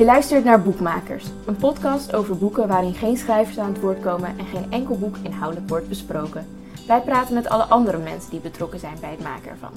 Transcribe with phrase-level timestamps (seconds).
[0.00, 4.38] Je luistert naar Boekmakers, een podcast over boeken waarin geen schrijvers aan het woord komen
[4.38, 6.46] en geen enkel boek inhoudelijk wordt besproken.
[6.86, 9.72] Wij praten met alle andere mensen die betrokken zijn bij het maken ervan.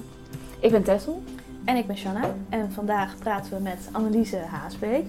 [0.59, 1.23] Ik ben Tessel.
[1.65, 2.36] En ik ben Shanna.
[2.50, 5.05] En vandaag praten we met Anneliese Haasbeek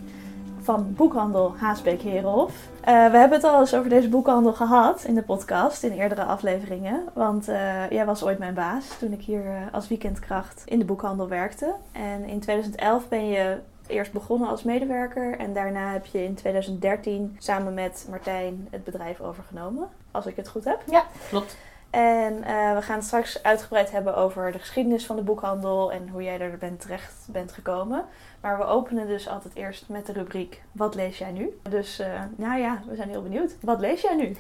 [0.61, 2.53] van boekhandel Haasbeek Herenhof.
[2.53, 6.25] Uh, we hebben het al eens over deze boekhandel gehad in de podcast, in eerdere
[6.25, 7.01] afleveringen.
[7.13, 10.85] Want uh, jij was ooit mijn baas toen ik hier uh, als weekendkracht in de
[10.85, 11.75] boekhandel werkte.
[11.93, 17.37] En in 2011 ben je eerst begonnen als medewerker en daarna heb je in 2013
[17.39, 19.89] samen met Martijn het bedrijf overgenomen.
[20.11, 20.83] Als ik het goed heb.
[20.91, 21.57] Ja, klopt.
[21.91, 26.09] En uh, we gaan het straks uitgebreid hebben over de geschiedenis van de boekhandel en
[26.09, 28.05] hoe jij er bent terecht bent gekomen.
[28.41, 31.61] Maar we openen dus altijd eerst met de rubriek Wat lees jij nu?
[31.71, 32.07] Dus uh,
[32.37, 33.57] nou ja, we zijn heel benieuwd.
[33.61, 34.37] Wat lees jij nu?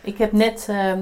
[0.00, 0.92] Ik heb net uh,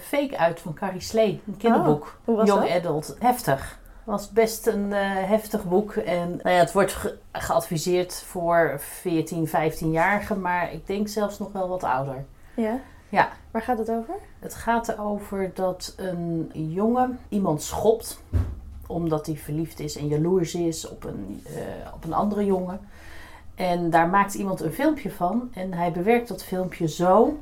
[0.00, 2.02] Fake uit van Carrie Slee, een kinderboek.
[2.02, 2.70] Oh, hoe was Young dat?
[2.70, 3.16] Adult.
[3.18, 3.78] Heftig.
[4.04, 5.92] Was best een heftig boek.
[5.92, 11.52] En nou ja, het wordt ge geadviseerd voor 14, 15-jarigen, maar ik denk zelfs nog
[11.52, 12.24] wel wat ouder.
[12.54, 12.80] Ja?
[13.08, 13.28] Ja.
[13.50, 14.14] Waar gaat het over?
[14.38, 18.20] Het gaat erover dat een jongen iemand schopt
[18.86, 22.80] omdat hij verliefd is en jaloers is op een, uh, op een andere jongen.
[23.54, 27.38] En daar maakt iemand een filmpje van en hij bewerkt dat filmpje zo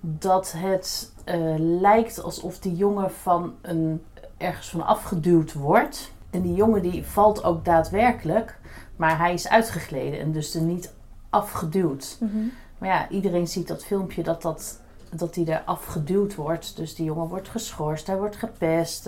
[0.00, 4.04] dat het uh, lijkt alsof die jongen van een,
[4.36, 6.12] ergens van afgeduwd wordt.
[6.30, 8.58] En die jongen die valt ook daadwerkelijk,
[8.96, 10.92] maar hij is uitgegleden en dus er niet
[11.30, 12.16] afgeduwd.
[12.20, 12.52] Mm -hmm.
[12.78, 16.76] Maar ja, iedereen ziet dat filmpje dat dat dat hij er afgeduwd wordt.
[16.76, 19.02] Dus die jongen wordt geschorst, hij wordt gepest.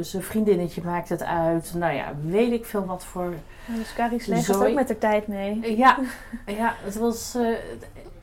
[0.00, 1.74] Zijn vriendinnetje maakt het uit.
[1.74, 3.32] Nou ja, weet ik veel wat voor...
[3.66, 5.76] Ja, dus Carrie ook met de tijd mee.
[5.76, 5.98] Ja,
[6.46, 7.56] ja het was uh,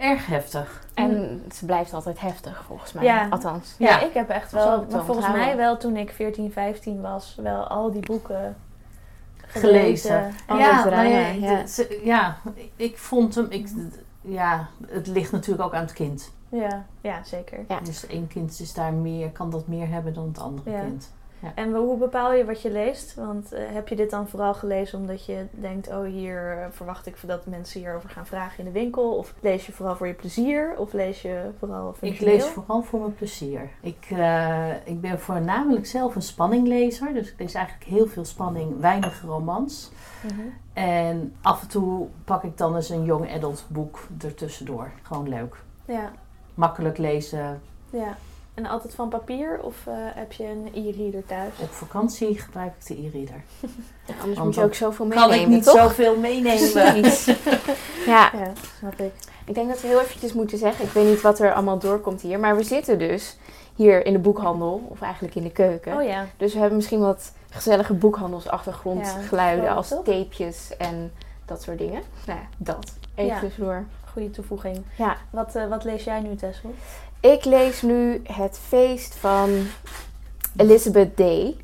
[0.02, 0.86] erg heftig.
[0.94, 3.04] En ze blijft altijd heftig, volgens mij.
[3.04, 3.28] Ja.
[3.30, 3.76] Althans.
[3.78, 7.38] Ja, ja, ik heb echt wel, maar volgens mij wel toen ik 14, 15 was,
[7.42, 8.56] wel al die boeken
[9.38, 10.34] gelezen.
[10.48, 10.60] gelezen.
[10.64, 11.64] Ja, nou ja, ja.
[12.04, 12.38] ja,
[12.76, 13.46] ik vond hem...
[13.50, 13.70] Ik,
[14.22, 16.32] ja, het ligt natuurlijk ook aan het kind.
[16.50, 17.60] Ja, ja zeker.
[17.68, 17.80] Ja.
[17.80, 20.80] Dus één kind is daar meer, kan dat meer hebben dan het andere Ja.
[20.80, 21.12] kind.
[21.42, 21.52] Ja.
[21.56, 23.16] En hoe bepaal je wat je leest?
[23.16, 27.06] Want uh, heb je dit dan vooral gelezen omdat je denkt, oh hier uh, verwacht
[27.06, 29.16] ik dat mensen hierover gaan vragen in de winkel?
[29.18, 30.76] Of lees je vooral voor je plezier?
[30.78, 33.70] Of lees je vooral voor Ik lees vooral voor mijn plezier.
[33.82, 37.14] Ik, uh, ik ben voornamelijk zelf een spanninglezer.
[37.14, 39.92] Dus ik lees eigenlijk heel veel spanning, weinig romans.
[40.24, 40.54] Mm -hmm.
[40.74, 44.92] En af en toe pak ik dan eens een young adult boek ertussendoor.
[45.02, 45.56] Gewoon leuk.
[45.86, 46.12] Ja.
[46.54, 47.62] Makkelijk lezen.
[47.90, 48.18] Ja.
[48.54, 51.54] En altijd van papier of uh, heb je een e-reader thuis?
[51.60, 53.44] Op vakantie gebruik ik de e-reader.
[54.06, 55.76] Ja, anders moet je ook zoveel kan meenemen, ik niet toch?
[55.76, 56.72] zoveel meenemen.
[58.06, 58.32] ja.
[58.34, 59.14] ja, snap ik.
[59.46, 62.22] Ik denk dat we heel eventjes moeten zeggen, ik weet niet wat er allemaal doorkomt
[62.22, 63.38] hier, maar we zitten dus
[63.76, 65.98] hier in de boekhandel, of eigenlijk in de keuken.
[65.98, 66.26] Oh ja.
[66.38, 70.04] Dus we hebben misschien wat gezellige boekhandelsachtergrondgeluiden Ja, als toch?
[70.04, 71.12] tapejes en
[71.46, 72.02] dat soort dingen.
[72.26, 72.94] Nou ja, dat.
[73.16, 73.40] Even Ja.
[73.40, 73.86] tussendoor.
[74.12, 74.84] Goede toevoeging.
[74.96, 75.18] Ja.
[75.30, 76.74] Wat, uh, wat lees jij nu, Tessel?
[77.22, 79.66] Ik lees nu Het Feest van
[80.56, 81.56] Elizabeth Day.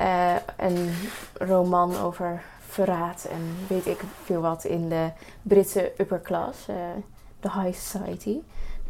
[0.00, 0.90] Uh, een
[1.34, 5.10] roman over verraad en weet ik veel wat in de
[5.42, 6.68] Britse upper class.
[6.68, 6.76] Uh,
[7.40, 8.38] de high society.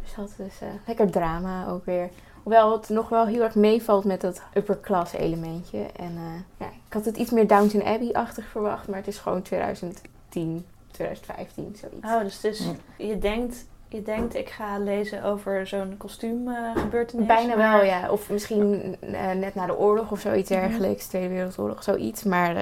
[0.01, 2.09] Dus dat is uh, lekker drama ook weer.
[2.43, 5.85] Hoewel het nog wel heel erg meevalt met dat upper class elementje.
[5.95, 8.87] En ja, ik had het iets meer Downton Abbey-achtig verwacht.
[8.87, 12.05] Maar het is gewoon 2010, 2015, zoiets.
[12.05, 17.25] Oh, dus is, je denkt je denkt, ik ga lezen over zo'n kostuumgebeurtenis.
[17.27, 17.71] Bijna maar...
[17.71, 18.11] wel, ja.
[18.11, 21.07] Of misschien uh, net na de oorlog of zoiets dergelijks.
[21.07, 22.23] Tweede Wereldoorlog, zoiets.
[22.23, 22.61] Maar uh,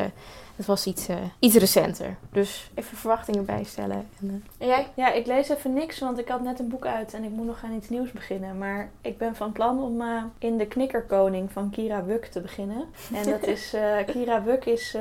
[0.58, 2.16] het was iets, uh, iets recenter.
[2.32, 4.08] Dus even verwachtingen bijstellen.
[4.22, 4.88] En, en, jij?
[4.94, 7.46] Ja, ik lees even niks, want ik had net een boek uit en ik moet
[7.46, 8.58] nog aan iets nieuws beginnen.
[8.58, 10.04] Maar ik ben van plan om
[10.40, 12.86] in De Knikkerkoning van Kira Wuk te beginnen.
[13.14, 13.76] En dat is,
[14.06, 14.96] Kira Wuk is,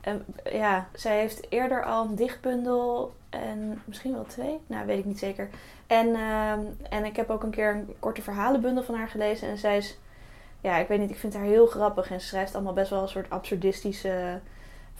[0.00, 5.04] een, ja, zij heeft eerder al een dichtbundel en misschien wel twee, nou weet ik
[5.04, 5.48] niet zeker.
[5.90, 6.52] En, uh,
[6.88, 9.48] en ik heb ook een keer een korte verhalenbundel van haar gelezen.
[9.48, 9.98] En zij is,
[10.60, 12.10] ja, ik weet niet, ik vind haar heel grappig.
[12.10, 14.40] En ze schrijft allemaal best wel een soort absurdistische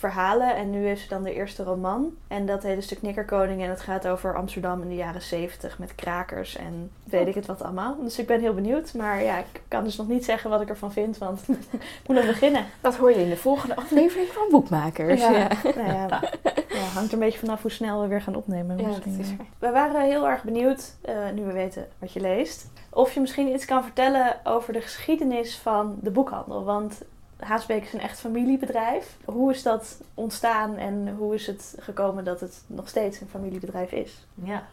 [0.01, 0.57] verhalen.
[0.57, 2.17] En nu heeft ze dan de eerste roman.
[2.29, 3.63] En dat een stuk Knikkerkoning.
[3.63, 7.47] En het gaat over Amsterdam in de jaren zeventig met krakers en weet ik het
[7.47, 7.97] wat allemaal.
[8.03, 8.95] Dus ik ben heel benieuwd.
[8.95, 12.17] Maar ja, ik kan dus nog niet zeggen wat ik ervan vind, want ik moet
[12.17, 12.65] nog beginnen.
[12.81, 15.21] Dat hoor je in de volgende aflevering van Boekmakers.
[15.21, 15.49] Ja, Ja.
[15.63, 16.07] Nou ja,
[16.69, 18.79] ja, hangt er een beetje vanaf hoe snel we weer gaan opnemen.
[18.79, 19.41] Ja, misschien.
[19.59, 23.55] We waren heel erg benieuwd, uh, nu we weten wat je leest, of je misschien
[23.55, 26.65] iets kan vertellen over de geschiedenis van de boekhandel.
[26.65, 27.03] Want
[27.41, 29.17] Haasbeek is een echt familiebedrijf.
[29.25, 33.93] Hoe is dat ontstaan en hoe is het gekomen dat het nog steeds een familiebedrijf
[33.93, 34.27] is?
[34.35, 34.67] Ja.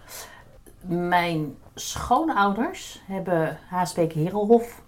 [0.88, 4.82] Mijn schoonouders hebben Haasbeek Herenhof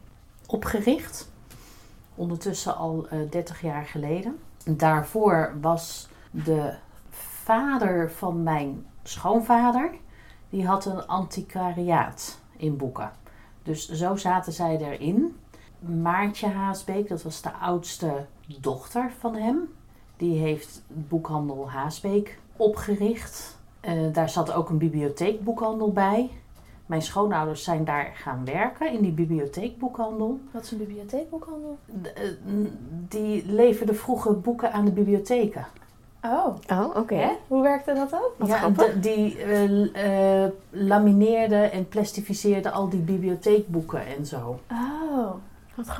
[0.48, 1.32] opgericht.
[2.16, 4.40] Ondertussen al uh, 30 jaar geleden.
[4.66, 6.74] Daarvoor was de
[7.44, 9.92] vader van mijn schoonvader,
[10.50, 13.12] die had een antiquariaat in boeken.
[13.64, 15.38] Dus zo zaten zij erin.
[15.80, 18.26] Maartje Haasbeek, dat was de oudste
[18.60, 19.58] dochter van hem.
[20.18, 23.58] Die heeft boekhandel Haasbeek opgericht.
[23.80, 26.30] Eh, daar zat ook een bibliotheekboekhandel bij.
[26.86, 30.40] Mijn schoonouders zijn daar gaan werken in die bibliotheekboekhandel.
[30.52, 31.78] Wat is een bibliotheekboekhandel?
[32.04, 32.12] Eh,
[33.08, 35.66] die leverden vroeger boeken aan de bibliotheken.
[36.24, 37.30] Oh, Oh, oké.
[37.48, 38.34] Hoe werkte dat ook?
[38.38, 38.70] Wat ja,
[39.02, 44.60] die eh, l- eh, lamineerden en plastificeerden al die bibliotheekboeken en zo.
[44.72, 45.32] Oh.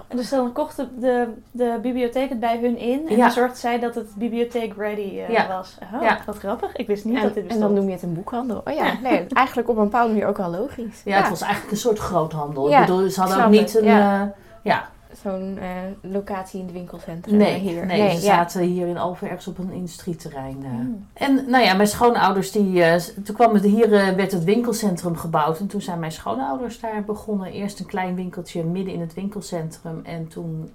[0.08, 3.22] En dus dan kocht de, de, de bibliotheek het bij hun in en Ja.
[3.22, 5.48] dan zorgde zij dat het bibliotheek ready eh, Ja.
[5.48, 5.78] was.
[5.96, 6.18] Oh, Ja.
[6.26, 6.76] wat grappig.
[6.76, 7.66] Ik wist niet En, dat dit en bestond.
[7.68, 8.62] dan noem je het een boekhandel.
[8.66, 11.02] Oh ja, nee, eigenlijk op een bepaalde manier ook wel logisch.
[11.06, 12.70] Ja, het was eigenlijk een soort groothandel.
[12.70, 13.88] Ja, ik bedoel, ze hadden snap ook niet het, een...
[13.88, 14.22] ja.
[14.22, 14.28] eh,
[14.64, 15.70] ja, Zo'n eh,
[16.02, 17.86] locatie in het winkelcentrum nee, hier.
[17.86, 18.20] nee, ze ja.
[18.20, 20.58] zaten hier in Alphen ergens op een industrieterrein.
[20.64, 20.70] eh.
[20.70, 21.08] Hmm.
[21.14, 25.60] En nou ja, mijn schoonouders, die, eh, toen kwam het hier, werd het winkelcentrum gebouwd.
[25.60, 27.52] En toen zijn mijn schoonouders daar begonnen.
[27.52, 30.02] Eerst een klein winkeltje midden in het winkelcentrum.
[30.04, 30.72] En toen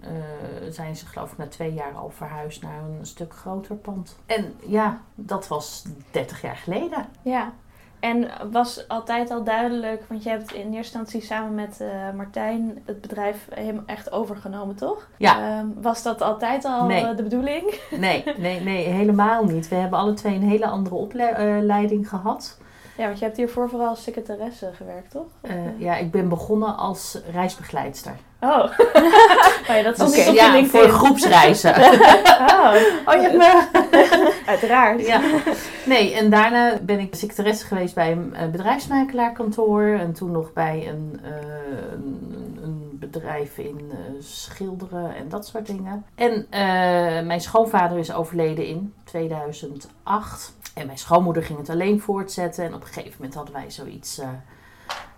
[0.71, 4.17] zijn ze geloof ik na twee jaar al verhuisd naar een stuk groter pand.
[4.27, 7.07] En ja, dat was 30 jaar geleden.
[7.23, 7.53] Ja.
[8.05, 12.83] En was altijd al duidelijk, want je hebt in eerste instantie samen met eh, Martijn
[12.87, 15.09] het bedrijf helemaal echt overgenomen, toch?
[15.17, 15.59] Ja.
[15.59, 17.05] Ehm, was dat altijd al Nee.
[17.05, 17.81] eh, de bedoeling?
[17.91, 19.69] Nee, nee, nee, helemaal niet.
[19.69, 22.59] We hebben alle twee een hele andere opleiding gehad.
[22.97, 25.27] Ja, want je hebt hiervoor vooral als secretaresse gewerkt, toch?
[25.41, 25.55] Eh?
[25.81, 28.17] ja, ik ben begonnen als reisbegeleidster.
[28.45, 28.65] Oh.
[29.69, 30.81] oh ja, dat Dus, niet op je ja, LinkedIn.
[30.81, 31.75] voor groepsreizen.
[32.65, 32.75] Oh,
[33.07, 33.69] oh, je hebt me...
[34.47, 35.07] uiteraard.
[35.07, 35.21] Ja.
[35.85, 39.83] Nee, en daarna ben ik secretaresse geweest bij een eh, bedrijfsmakelaarkantoor.
[39.83, 41.31] En toen nog bij een, eh,
[41.93, 46.05] een, een bedrijf in eh, schilderen en dat soort dingen.
[46.15, 46.61] En eh,
[47.27, 50.55] mijn schoonvader is overleden in 2008.
[50.75, 52.65] En mijn schoonmoeder ging het alleen voortzetten.
[52.65, 54.21] En op een gegeven moment hadden wij zoiets...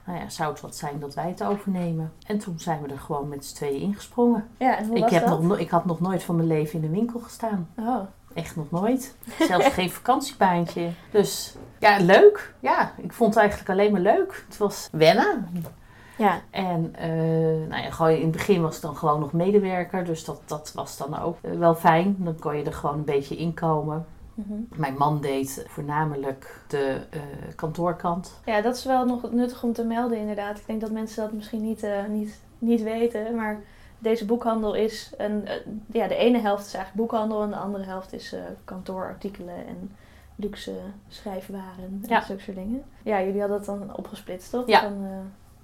[0.07, 2.13] nou ja, zou het wat zijn dat wij het overnemen?
[2.27, 4.49] En toen zijn we er gewoon met z'n tweeën ingesprongen.
[4.59, 5.31] Ja, en hoe Ik, was heb dat?
[5.31, 7.69] nog, no- ik had nog nooit van mijn leven in een winkel gestaan.
[7.79, 8.01] Oh.
[8.35, 9.17] Echt nog nooit.
[9.39, 10.89] Zelfs geen vakantiebaantje.
[11.11, 12.55] Dus ja, leuk.
[12.61, 14.45] Ja, ik vond het eigenlijk alleen maar leuk.
[14.49, 15.49] Het was wennen.
[16.19, 17.09] Ja, En eh,
[17.69, 20.05] nou ja, gewoon in het begin was ik dan gewoon nog medewerker.
[20.05, 22.17] Dus dat, dat was dan ook eh, wel fijn.
[22.19, 24.07] Dan kon je er gewoon een beetje inkomen.
[24.37, 24.53] Mhm.
[24.81, 27.21] Mijn man deed voornamelijk de eh,
[27.55, 28.41] kantoorkant.
[28.45, 30.59] Ja, dat is wel nog nuttig om te melden inderdaad.
[30.59, 33.61] Ik denk dat mensen dat misschien niet, eh, niet, niet weten, maar
[33.99, 35.55] deze boekhandel is een, eh,
[35.93, 38.35] ja, de ene helft is eigenlijk boekhandel en de andere helft is
[38.65, 39.91] kantoorartikelen en
[40.37, 40.73] luxe
[41.09, 42.23] schrijfwaren en Ja.
[42.25, 42.83] zulke soort dingen.
[43.03, 44.67] Ja, jullie hadden dat dan opgesplitst, toch?
[44.67, 44.81] Ja.
[44.81, 45.07] Van,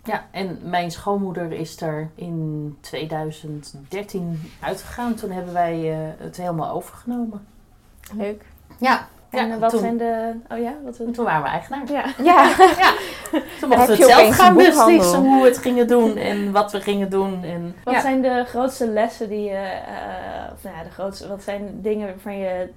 [0.05, 5.15] Ja, en mijn schoonmoeder is er in 2013 uitgegaan.
[5.15, 5.77] Toen hebben wij
[6.19, 7.47] het helemaal overgenomen.
[8.17, 8.45] leuk.
[8.83, 10.33] Ja, en ja eh, wat toen, zijn de...
[10.49, 10.97] Oh ja, wat...
[10.97, 11.91] toen waren we eigenaar.
[11.93, 12.05] Ja.
[12.33, 12.53] Ja,
[13.61, 16.81] Toen mochten we het zelf gaan beslissen hoe we het gingen doen en wat we
[16.81, 17.45] gingen doen.
[17.45, 18.01] En, Wat ja.
[18.01, 22.07] zijn de grootste lessen die je, eh, of nou ja, de grootste, wat zijn dingen
[22.07, 22.69] waarvan je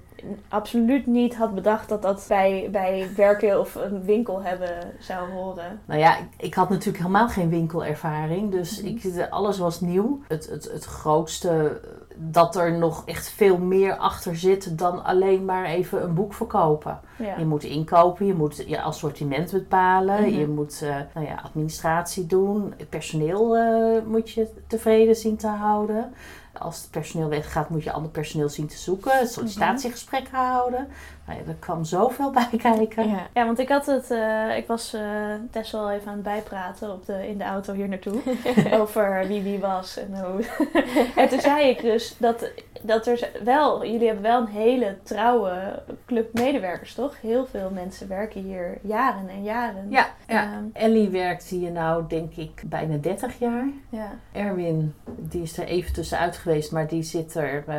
[0.48, 5.80] absoluut niet had bedacht dat dat bij, bij werken of een winkel hebben zou horen?
[5.84, 8.88] Nou ja, ik, ik had natuurlijk helemaal geen winkelervaring, dus Mhm.
[8.88, 10.20] ik, alles was nieuw.
[10.28, 11.80] Het, het, het grootste,
[12.18, 17.00] dat er nog echt veel meer achter zit dan alleen maar even een boek verkopen.
[17.18, 17.36] Ja.
[17.38, 20.38] Je moet inkopen, je moet je assortiment bepalen, Mhm.
[20.38, 22.74] je moet eh, nou ja, administratie doen.
[22.88, 26.12] Personeel eh, moet je tevreden zien te houden.
[26.58, 29.28] Als het personeel weggaat, moet je ander personeel zien te zoeken.
[29.28, 30.88] Sollicitatiegesprekken houden.
[31.26, 33.08] Nou ja, er kwam zoveel bij kijken.
[33.08, 33.26] ja.
[33.34, 35.02] Ja, want ik had het, eh, ik was eh
[35.50, 38.20] Tessel al even aan het bijpraten op de, in de auto hier naartoe.
[38.80, 40.44] over wie wie was en hoe.
[41.22, 42.50] en toen zei ik dus dat,
[42.86, 47.20] dat er wel, jullie hebben wel een hele trouwe club medewerkers, toch?
[47.20, 49.90] Heel veel mensen werken hier jaren en jaren.
[49.90, 50.42] Ja, ja.
[50.42, 53.66] Ehm, Ellie werkt hier nou, denk ik, bijna 30 jaar.
[53.88, 54.10] ja.
[54.32, 57.76] Erwin, die is er even tussenuit geweest, maar die zit er eh,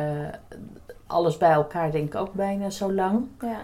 [1.06, 3.26] alles bij elkaar, denk ik, ook bijna zo lang.
[3.40, 3.60] ja.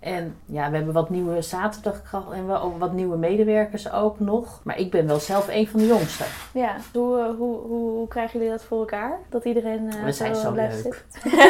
[0.00, 4.60] En ja, we hebben wat nieuwe zaterdagkrachten en wat nieuwe medewerkers ook nog.
[4.62, 6.26] Maar ik ben wel zelf een van de jongsten.
[6.52, 9.18] Ja, hoe, eh, hoe, hoe, hoe krijgen jullie dat voor elkaar?
[9.28, 11.04] Dat iedereen eh, We zijn zo blijft leuk.
[11.12, 11.40] zitten?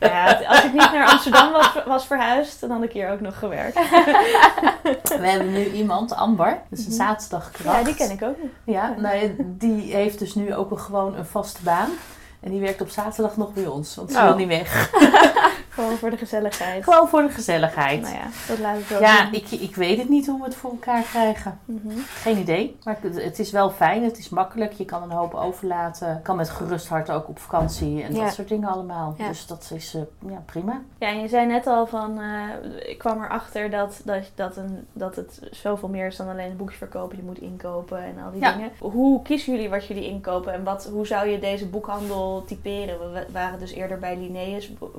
[0.10, 3.38] ja, als ik niet naar Amsterdam was, was verhuisd, dan had ik hier ook nog
[3.38, 3.74] gewerkt.
[5.20, 7.02] We hebben nu iemand, Amber, dat is een Mhm.
[7.02, 7.78] zaterdagkracht.
[7.78, 8.52] Ja, die ken ik ook niet.
[8.64, 11.88] Ja, nou die heeft dus nu ook een, gewoon een vaste baan.
[12.40, 14.24] En die werkt op zaterdag nog bij ons, want ze Oh.
[14.24, 14.90] wil niet weg.
[15.78, 16.84] Gewoon voor de gezelligheid.
[16.84, 18.00] Gewoon voor de gezelligheid.
[18.00, 19.32] Nou ja, dat laat ik wel Ja, doen.
[19.34, 21.58] ik, ik weet het niet hoe we het voor elkaar krijgen.
[21.64, 21.98] Mhm.
[21.98, 22.76] Geen idee.
[22.84, 24.72] Maar het, het is wel fijn, het is makkelijk.
[24.72, 26.20] Je kan een hoop overlaten.
[26.22, 28.24] Kan met gerust hart ook op vakantie en Ja.
[28.24, 29.14] dat soort dingen allemaal.
[29.18, 29.28] Ja.
[29.28, 30.80] Dus dat is eh, ja, prima.
[30.98, 34.86] Ja, en je zei net al van, eh, ik kwam erachter dat, dat, dat, een,
[34.92, 37.16] dat het zoveel meer is dan alleen een boekje verkopen.
[37.16, 38.52] Je moet inkopen en al die Ja.
[38.52, 38.70] dingen.
[38.78, 42.98] Hoe kiezen jullie wat jullie inkopen en wat, hoe zou je deze boekhandel typeren?
[42.98, 44.90] We wa- waren dus eerder bij Linnaeus bo-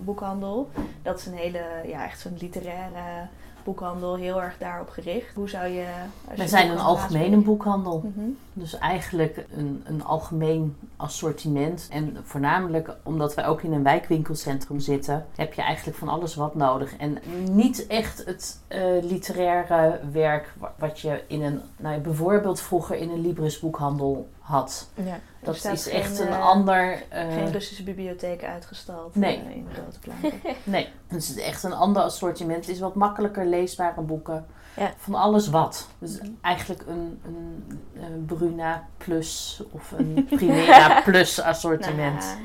[0.73, 0.93] boekhandel.
[1.01, 3.27] Dat is een hele, ja, echt zo'n literaire
[3.63, 5.35] boekhandel, heel erg daarop gericht.
[5.35, 5.87] Hoe zou je...
[6.35, 8.03] je zijn een algemene boekhandel.
[8.15, 8.29] Mhm.
[8.59, 11.87] Dus eigenlijk een, een algemeen assortiment.
[11.91, 16.55] En voornamelijk omdat wij ook in een wijkwinkelcentrum zitten, heb je eigenlijk van alles wat
[16.55, 16.95] nodig.
[16.97, 17.17] En
[17.51, 23.09] niet echt het eh, literaire werk wa- wat je in een, nou, bijvoorbeeld vroeger in
[23.09, 24.89] een Libris boekhandel had.
[24.93, 25.19] Ja.
[25.43, 27.03] Dat is geen, echt een eh, ander.
[27.09, 29.37] eh, Geen Russische bibliotheek uitgestald Nee.
[29.37, 30.39] eh, in grote planken.
[30.63, 32.65] Nee, het is echt een ander assortiment.
[32.65, 34.45] Het is wat makkelijker leesbare boeken.
[34.77, 34.93] Ja.
[34.97, 35.87] Van alles wat.
[35.99, 37.65] Dus eigenlijk een, een,
[38.03, 42.23] een Bruna Plus of een Primera Plus assortiment.
[42.23, 42.37] Nou,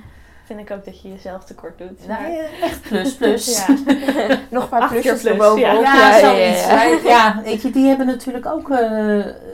[0.45, 2.07] vind ik ook dat je jezelf tekort doet.
[2.07, 3.67] Nou, ja, echt plus plus.
[3.67, 3.77] Ja.
[4.51, 5.83] Nog een paar plusjes plus, erbovenop.
[5.83, 7.05] Ja, ja, zoiets.
[7.05, 7.41] ja.
[7.45, 8.79] Weet je, die hebben natuurlijk ook, eh,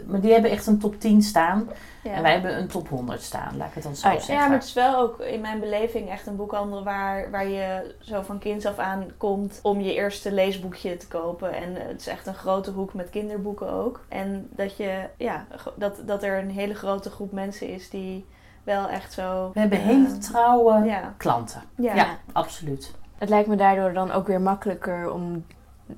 [0.07, 1.69] maar die hebben echt een top 10 staan.
[2.03, 2.13] Ja.
[2.13, 4.19] En wij hebben een top 100 staan, laat ik het dan zo Oh ja.
[4.19, 4.35] zeggen.
[4.35, 7.95] Ja, maar het is wel ook in mijn beleving echt een boekhandel waar, waar je
[8.01, 11.55] zo van kinds af aan komt om je eerste leesboekje te kopen.
[11.55, 14.01] En het is echt een grote hoek met kinderboeken ook.
[14.09, 18.27] En dat, je, ja, dat, dat er een hele grote groep mensen is die
[18.65, 19.51] wel echt zo...
[19.55, 21.63] We hebben eh, hele trouwe Ja, klanten.
[21.77, 21.95] ja.
[21.95, 22.95] Ja, absoluut.
[23.19, 25.45] Het lijkt me daardoor dan ook weer makkelijker om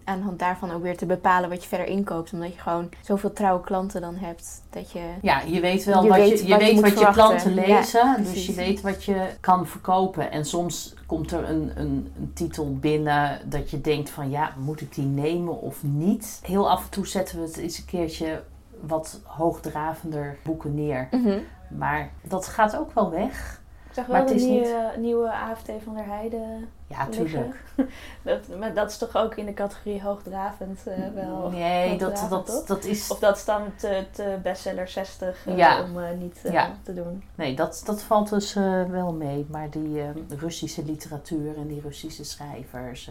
[0.04, 2.32] aan de hand daarvan ook weer te bepalen wat je verder inkoopt.
[2.32, 4.62] Omdat je gewoon zoveel trouwe klanten dan hebt.
[4.70, 5.00] Dat je...
[5.22, 7.10] Ja, je weet wel Je wat weet je, je, wat je weet moet wat je
[7.12, 8.24] klanten Ja, lezen.
[8.24, 10.30] dus je weet wat je kan verkopen.
[10.30, 14.80] En soms komt er een, een, een titel binnen dat je denkt van ja, moet
[14.80, 16.40] ik die nemen of niet?
[16.46, 18.42] Heel af en toe zetten we het eens een keertje
[18.80, 21.08] wat hoogdravender boeken neer.
[21.10, 21.38] Mhm.
[21.76, 23.60] Maar dat gaat ook wel weg.
[23.88, 27.62] Ik zag Maar wel het de is nieuwe, nieuwe AFT van der Heijden Ja, tuurlijk.
[28.22, 31.50] Dat, maar dat is toch ook in de categorie hoogdravend eh, wel...
[31.50, 33.10] Nee, dat, hoogdravend, dat, dat is...
[33.10, 35.82] Of dat is dan te, te bestseller 60 eh, Ja.
[35.82, 36.70] om eh, niet Ja.
[36.82, 37.22] te doen.
[37.34, 38.54] Nee, dat, dat valt dus
[38.88, 39.46] wel mee.
[39.50, 43.10] Maar die eh, Russische literatuur en die Russische schrijvers,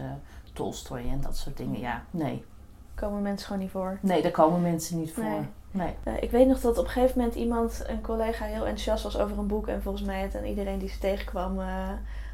[0.52, 2.44] Tolstoy en dat soort dingen, ja, nee.
[2.94, 3.98] Komen mensen gewoon niet voor.
[4.00, 5.24] Nee, daar komen mensen niet voor.
[5.24, 5.48] Nee.
[5.72, 5.94] Nee.
[6.02, 9.18] Eh, ik weet nog dat op een gegeven moment iemand, een collega, heel enthousiast was
[9.18, 9.68] over een boek.
[9.68, 11.88] En volgens mij het aan iedereen die ze tegenkwam eh,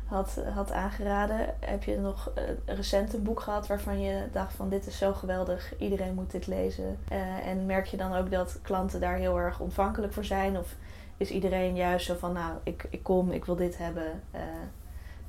[0.07, 1.55] had, had aangeraden.
[1.61, 2.43] Heb je nog eh,
[2.77, 6.47] recent een boek gehad waarvan je dacht van dit is zo geweldig, iedereen moet dit
[6.47, 6.99] lezen.
[7.45, 10.59] En merk je dan ook dat klanten daar heel erg ontvankelijk voor zijn?
[10.59, 10.75] Of
[11.17, 14.23] is iedereen juist zo van nou, ik, ik kom, ik wil dit hebben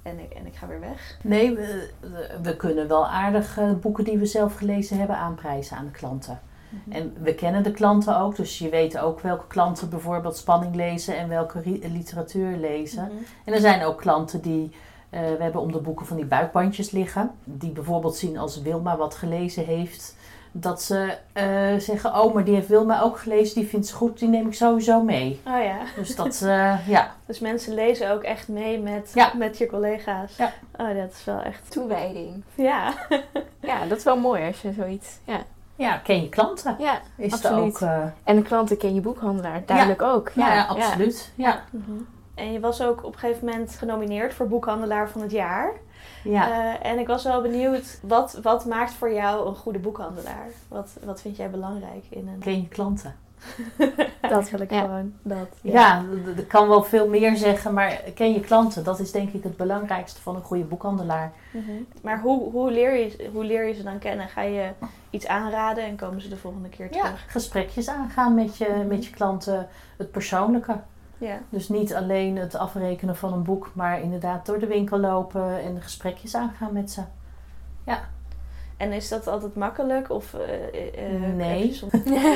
[0.01, 1.17] en, ik, en ik ga weer weg?
[1.23, 1.89] Nee, we,
[2.41, 6.39] we kunnen wel aardig boeken die we zelf gelezen hebben aanprijzen aan de klanten.
[6.89, 11.17] En we kennen de klanten ook, dus je weet ook welke klanten bijvoorbeeld spanning lezen
[11.17, 11.61] en welke
[11.91, 13.03] literatuur lezen.
[13.03, 13.23] Mhm.
[13.45, 14.71] En er zijn ook klanten die,
[15.09, 18.97] eh, we hebben om de boeken van die buikbandjes liggen, die bijvoorbeeld zien als Wilma
[18.97, 20.15] wat gelezen heeft,
[20.51, 24.19] dat ze eh, zeggen, oh, maar die heeft Wilma ook gelezen, die vindt ze goed,
[24.19, 25.39] die neem ik sowieso mee.
[25.47, 25.77] Oh ja.
[25.95, 27.15] Dus dat, eh, ja.
[27.25, 29.31] Dus mensen lezen ook echt mee met, Ja.
[29.37, 30.35] met je collega's.
[30.35, 30.53] Ja.
[30.77, 31.71] Oh, dat is wel echt.
[31.71, 32.43] Toewijding.
[32.55, 32.93] Ja.
[33.61, 35.17] Ja, dat is wel mooi als je zoiets...
[35.23, 35.39] Ja,
[35.79, 36.75] ja, ken je klanten.
[36.79, 37.73] ja Is absoluut.
[37.75, 40.31] ook, eh, En de klanten ken je boekhandelaar, duidelijk ook.
[40.35, 41.31] ja, ja, absoluut.
[41.35, 41.63] Ja.
[42.35, 45.71] En je was ook op een gegeven moment genomineerd voor boekhandelaar van het jaar.
[46.23, 46.49] Ja.
[46.49, 50.47] Eh, en ik was wel benieuwd, wat, wat maakt voor jou een goede boekhandelaar?
[50.67, 52.39] Wat, wat vind jij belangrijk in een...
[52.39, 53.15] Ken je klanten?
[54.29, 54.81] Dat wil ik Ja.
[54.81, 55.13] gewoon.
[55.21, 56.05] Dat, Ja,
[56.37, 58.83] ik kan wel veel meer zeggen, maar ken je klanten?
[58.83, 61.31] Dat is denk ik het belangrijkste van een goede boekhandelaar.
[61.51, 61.71] Mhm.
[62.01, 64.27] Maar hoe, hoe, leer je, hoe leer je ze dan kennen?
[64.27, 64.69] Ga je
[65.09, 67.25] iets aanraden en komen ze de volgende keer Ja, terug?
[67.27, 69.67] gesprekjes aangaan met je, met je klanten,
[69.97, 70.75] het persoonlijke.
[71.17, 71.39] Ja.
[71.49, 75.81] Dus niet alleen het afrekenen van een boek, maar inderdaad door de winkel lopen en
[75.81, 77.01] gesprekjes aangaan met ze.
[78.79, 80.09] En is dat altijd makkelijk?
[80.09, 81.73] Of, eh, eh, Nee.
[81.73, 81.93] soms-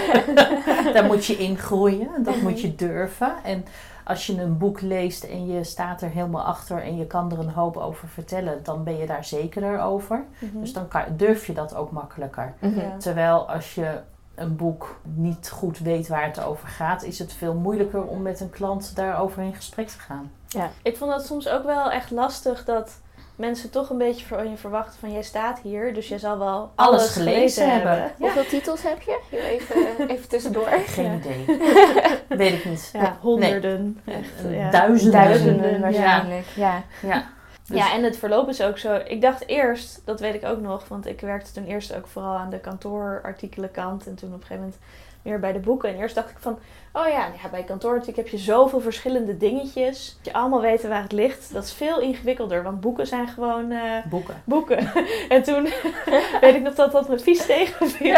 [0.94, 3.34] Daar moet je in groeien, dat moet je durven.
[3.44, 3.66] En
[4.06, 7.40] als je een boek leest en je staat er helemaal achter en je kan er
[7.40, 10.24] een hoop over vertellen, dan ben je daar zekerder over.
[10.40, 10.60] Mhm.
[10.60, 12.54] Dus dan kan, durf je dat ook makkelijker.
[12.60, 12.80] Mhm.
[12.80, 12.98] Ja.
[12.98, 14.00] Terwijl als je
[14.36, 18.40] een boek niet goed weet waar het over gaat, is het veel moeilijker om met
[18.40, 20.32] een klant daarover in gesprek te gaan.
[20.82, 23.02] Ik vond dat soms ook wel echt lastig dat
[23.36, 26.72] mensen toch een beetje van je verwachten van jij staat hier, dus jij zal wel
[26.76, 27.96] alles, Alles gelezen hebben.
[27.98, 28.12] Ja.
[28.18, 29.20] Hoeveel titels heb je?
[29.30, 29.78] Hier even,
[30.14, 30.68] even tussendoor.
[30.86, 31.46] Geen idee.
[32.38, 32.90] Weet ik niet.
[32.94, 34.00] Ja, honderden.
[34.06, 34.58] Echt, Nee.
[34.58, 34.70] ja.
[34.70, 35.22] Duizenden.
[35.24, 35.80] Duizenden Ja.
[35.80, 36.84] waarschijnlijk, ja.
[37.02, 37.32] Ja.
[37.68, 39.00] Dus- Ja, en het verloop is ook zo.
[39.06, 42.36] Ik dacht eerst, dat weet ik ook nog, want ik werkte toen eerst ook vooral
[42.36, 44.82] aan de kantoorartikelenkant en toen op een gegeven moment
[45.24, 45.90] meer bij de boeken.
[45.90, 46.60] En eerst dacht ik van,
[46.94, 50.16] oh ja, ja bij kantoorartikelen heb je zoveel verschillende dingetjes.
[50.18, 51.54] Dat je allemaal weten waar het ligt.
[51.54, 54.42] Dat is veel ingewikkelder, want boeken zijn gewoon eh, Boeken.
[54.44, 54.92] boeken.
[55.30, 55.64] en toen
[56.42, 58.14] weet ik nog dat dat me vies tegenviel.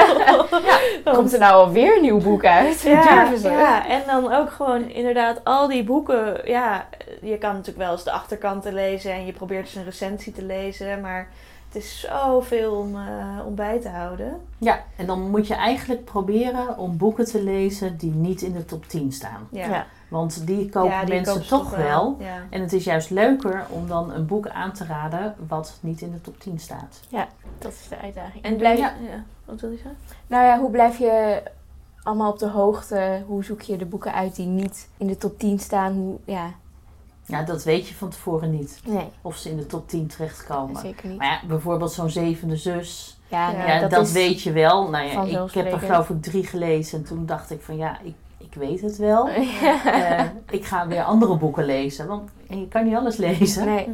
[1.04, 2.82] Want- Komt er nou alweer een nieuw boek uit?
[2.82, 6.42] ja, ja, en dan ook gewoon inderdaad al die boeken.
[6.44, 6.88] Ja,
[7.22, 10.44] je kan natuurlijk wel eens de achterkanten lezen en je probeert dus een recensie te
[10.44, 11.30] lezen, maar
[11.76, 14.42] het is zoveel om, eh, om bij te houden.
[14.58, 18.66] Ja, en dan moet je eigenlijk proberen om boeken te lezen die niet in de
[18.66, 19.48] top 10 staan.
[19.52, 19.86] Ja, Ja.
[20.10, 22.18] Want die kopen Ja, die mensen kopen toch wel.
[22.20, 22.38] Ja.
[22.50, 26.12] En het is juist leuker om dan een boek aan te raden wat niet in
[26.12, 27.00] de top 10 staat.
[27.58, 28.44] Dat is de uitdaging.
[28.44, 28.94] En blijf Ja.
[29.02, 29.24] ja.
[29.46, 29.98] Wat wil je zeggen?
[30.28, 31.42] Nou ja, hoe blijf je
[32.04, 33.24] allemaal op de hoogte?
[33.28, 35.94] Hoe zoek je de boeken uit die niet in de top 10 staan?
[35.94, 36.52] Hoe, ja,
[37.28, 38.80] Ja, dat weet je van tevoren niet.
[38.86, 40.82] nee, Of ze in de top 10 terechtkomen.
[40.82, 41.18] zeker niet.
[41.18, 43.20] Maar ja, bijvoorbeeld zo'n zevende zus.
[43.28, 44.90] Ja, Ja, dat, dat, is, weet je wel.
[44.90, 47.00] Nou ja, ik heb er geloof ik drie gelezen.
[47.00, 49.30] En toen dacht ik van ja, ik, ik weet het wel.
[49.86, 52.08] Eh, ik ga weer andere boeken lezen.
[52.08, 53.66] Want je kan niet alles lezen.
[53.66, 53.90] Nee,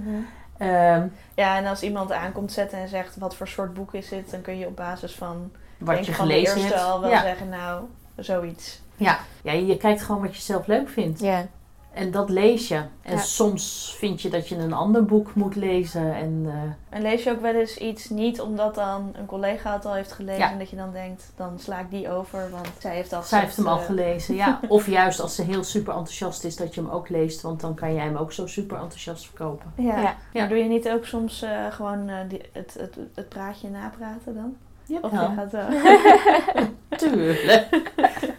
[0.58, 4.32] Ehm, Ja, en als iemand aankomt zetten en zegt wat voor soort boek is dit,
[4.32, 6.88] dan kun je op basis van, wat denk je van de gelezen eerste hebt.
[6.88, 7.22] al wel ja.
[7.22, 7.84] zeggen, nou,
[8.16, 8.82] zoiets.
[8.96, 9.20] Ja.
[9.44, 11.20] ja, je kijkt gewoon wat je zelf leuk vindt.
[11.20, 11.46] ja.
[11.94, 12.82] En dat lees je.
[13.02, 13.18] En Ja.
[13.22, 16.16] soms vind je dat je een ander boek moet lezen.
[16.16, 19.86] En eh, En lees je ook wel eens iets niet omdat dan een collega het
[19.86, 20.52] al heeft gelezen Ja.
[20.52, 23.40] en dat je dan denkt, dan sla ik die over, want zij heeft al zij
[23.40, 24.36] heeft hem al eh, gelezen.
[24.36, 24.60] Ja.
[24.68, 27.42] Of juist als ze heel super enthousiast is, dat je hem ook leest.
[27.42, 29.74] Want dan kan jij hem ook zo super enthousiast verkopen.
[29.78, 30.02] Ja.
[30.02, 30.16] Ja.
[30.34, 34.36] Maar doe je niet ook soms eh, gewoon eh, die, het, het, het praatje napraten
[34.36, 34.56] dan?
[35.02, 35.68] Of je Ja, gaat wel...
[37.10, 37.68] tuurlijk.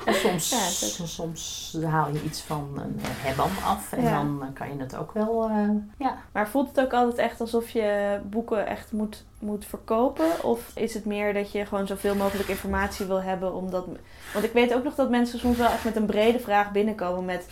[0.05, 3.93] En soms, Ja, soms haal je iets van een hebam af.
[3.93, 4.11] En Ja.
[4.11, 5.49] dan eh, kan je het ook wel...
[5.49, 5.69] eh,
[5.99, 6.17] ja.
[6.33, 10.45] Maar voelt het ook altijd echt alsof je boeken echt moet, moet verkopen?
[10.45, 13.55] Of is het meer dat je gewoon zoveel mogelijk informatie wil hebben?
[13.55, 13.87] Omdat,
[14.33, 17.25] want ik weet ook nog dat mensen soms wel echt met een brede vraag binnenkomen
[17.25, 17.47] met...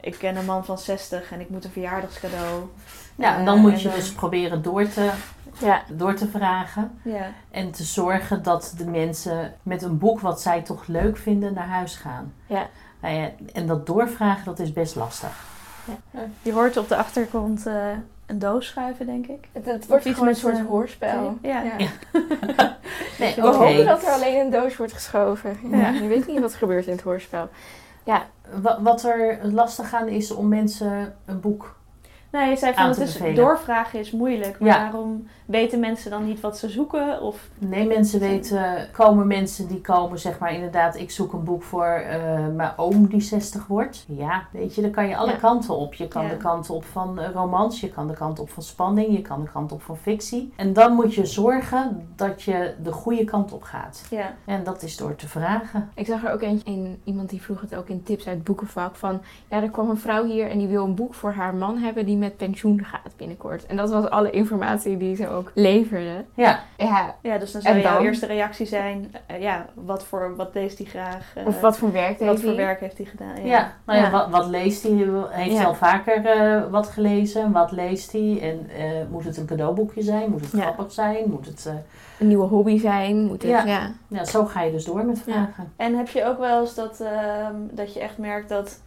[0.00, 2.62] Ik ken een man van 60 en ik moet een verjaardagscadeau.
[3.14, 5.10] Ja, en dan Eh, moet je dan- dus proberen door te,
[5.58, 5.82] ja.
[5.88, 6.98] door te vragen.
[7.02, 11.54] Ja, En te zorgen dat de mensen met een boek wat zij toch leuk vinden
[11.54, 12.34] naar huis gaan.
[12.46, 12.66] Ja.
[13.00, 15.44] Nou ja, en dat doorvragen, dat is best lastig.
[16.42, 17.88] je hoort op de achtergrond eh,
[18.26, 19.48] een doos schuiven, denk ik.
[19.52, 21.38] Het, wordt iets gewoon een met, soort eh, hoorspel.
[21.42, 21.62] Ja.
[21.62, 21.72] Ja.
[21.78, 21.88] Ja.
[23.18, 25.58] Nee, We hopen dat er alleen een doos wordt geschoven.
[25.70, 25.76] Ja.
[25.76, 25.88] Ja.
[25.88, 27.48] Je weet niet wat er gebeurt in het hoorspel.
[28.60, 31.76] Wa- Wat er lastig aan is om mensen een boek...
[32.32, 34.58] Nee, je zei van het is, doorvragen is moeilijk.
[34.60, 34.80] Maar Ja.
[34.90, 37.22] waarom weten mensen dan niet wat ze zoeken?
[37.22, 38.88] Of, Nee, mensen weten...
[38.92, 40.96] Komen mensen die komen, zeg maar inderdaad...
[40.96, 44.04] Ik zoek een boek voor eh, mijn oom die 60 wordt.
[44.08, 45.36] Ja, weet je, dan kan je alle Ja.
[45.36, 45.94] kanten op.
[45.94, 46.28] Je kan Ja.
[46.28, 47.80] de kant op van eh, romans.
[47.80, 49.12] Je kan de kant op van spanning.
[49.16, 50.52] Je kan de kant op van fictie.
[50.56, 54.02] En dan moet je zorgen dat je de goede kant op gaat.
[54.10, 54.34] ja.
[54.44, 55.90] En dat is door te vragen.
[55.94, 58.44] Ik zag er ook eentje in, iemand die vroeg het ook in tips uit het
[58.44, 58.96] boekenvak.
[58.96, 61.78] Van ja, er kwam een vrouw hier en die wil een boek voor haar man
[61.78, 63.66] hebben die met pensioen gaat binnenkort.
[63.66, 66.24] En dat was alle informatie die ze ook leverde.
[66.34, 68.04] Ja, Ja, ja, dus dan zou En jouw dan?
[68.04, 69.14] eerste reactie zijn...
[69.26, 71.32] eh, ja, wat, voor, wat leest hij graag?
[71.34, 73.44] eh, of wat voor werk deed wat voor werk heeft hij gedaan?
[73.46, 73.72] ja.
[73.86, 74.10] Nou ja, Ja.
[74.10, 74.92] Wat, wat leest hij?
[75.30, 75.56] Heeft Ja.
[75.56, 77.52] hij al vaker eh, wat gelezen?
[77.52, 78.38] Wat leest hij?
[78.42, 80.30] En eh, moet het een cadeauboekje zijn?
[80.30, 80.60] Moet het Ja.
[80.62, 81.30] grappig zijn?
[81.30, 81.66] Moet het...
[81.66, 81.74] eh,
[82.18, 83.24] Een nieuwe hobby zijn.
[83.24, 83.64] Moet het, Ja.
[83.64, 83.90] ja.
[84.08, 85.22] ja, zo ga je dus door met Ja.
[85.32, 85.72] vragen.
[85.76, 88.80] En heb je ook wel eens dat, ehm, dat je echt merkt dat...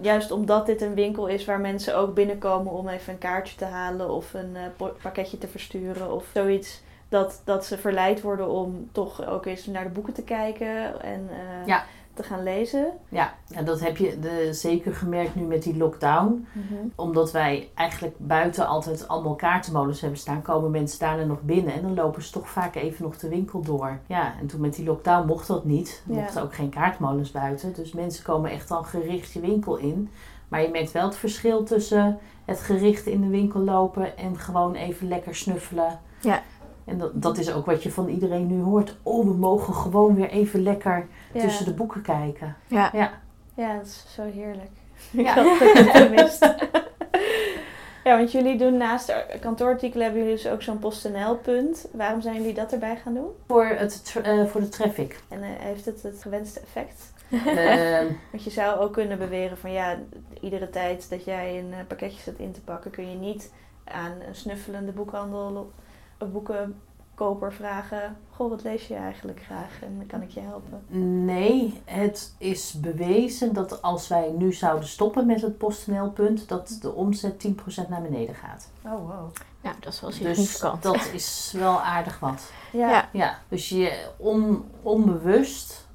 [0.00, 3.64] Juist omdat dit een winkel is waar mensen ook binnenkomen om even een kaartje te
[3.64, 8.88] halen of een po- pakketje te versturen of zoiets, dat, dat ze verleid worden om
[8.92, 11.84] toch ook eens naar de boeken te kijken en eh, Ja.
[12.18, 12.92] Te gaan lezen.
[13.08, 16.46] Ja, en dat heb je de, zeker gemerkt nu met die lockdown.
[16.94, 21.72] Omdat wij eigenlijk buiten altijd allemaal kaartenmolens hebben staan, komen mensen daarna nog binnen.
[21.72, 23.98] En dan lopen ze toch vaak even nog de winkel door.
[24.06, 26.02] Ja, en toen met die lockdown mocht dat niet.
[26.08, 26.20] Er Ja.
[26.20, 27.72] mochten ook geen kaartmolens buiten.
[27.72, 30.10] Dus mensen komen echt dan gericht je winkel in.
[30.48, 34.74] Maar je merkt wel het verschil tussen het gericht in de winkel lopen en gewoon
[34.74, 36.00] even lekker snuffelen.
[36.20, 36.42] Ja.
[36.88, 38.96] En dat, dat is ook wat je van iedereen nu hoort.
[39.02, 41.40] Oh, we mogen gewoon weer even lekker Ja.
[41.40, 42.56] tussen de boeken kijken.
[42.66, 42.90] Ja.
[42.92, 43.10] Ja.
[43.54, 44.70] Ja, dat is zo heerlijk.
[45.10, 45.20] Ja.
[45.36, 46.42] Ik had het gemist.
[48.04, 51.88] ja, want jullie doen naast de kantoorartikelen hebben jullie dus ook zo'n PostNL-punt.
[51.92, 53.30] Waarom zijn jullie dat erbij gaan doen?
[53.46, 55.20] Voor, het, eh, voor de traffic.
[55.28, 57.12] En eh, heeft het het gewenste effect?
[57.30, 59.98] Ehm, Want je zou ook kunnen beweren van ja,
[60.40, 63.52] iedere tijd dat jij een eh, pakketje zit in te pakken, kun je niet
[63.84, 65.70] aan een snuffelende boekhandel
[66.18, 66.80] of boeken
[67.14, 70.82] koper vragen: Goh, wat lees je eigenlijk graag en kan ik je helpen?
[71.24, 76.92] Nee, het is bewezen dat als wij nu zouden stoppen met het PostNL-punt, dat de
[76.92, 78.70] omzet 10% naar beneden gaat.
[78.84, 79.30] Oh, wow.
[79.62, 80.82] Nou, dat is wel Dus significant.
[80.82, 82.50] dat is wel aardig wat.
[82.72, 82.90] Ja.
[82.90, 83.08] Ja.
[83.12, 85.86] Ja, dus je on, onbewust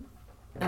[0.60, 0.68] eh,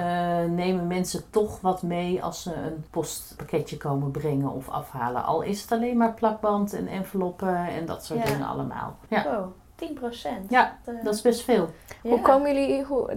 [0.49, 5.23] nemen mensen toch wat mee als ze een postpakketje komen brengen of afhalen.
[5.23, 8.25] Al is het alleen maar plakband en enveloppen en dat soort Ja.
[8.25, 8.95] dingen allemaal.
[9.07, 9.45] Ja, Wow,
[9.75, 10.49] 10 procent.
[10.49, 11.69] Ja, dat is best veel.
[12.01, 13.15] Hoe komen jullie hoe,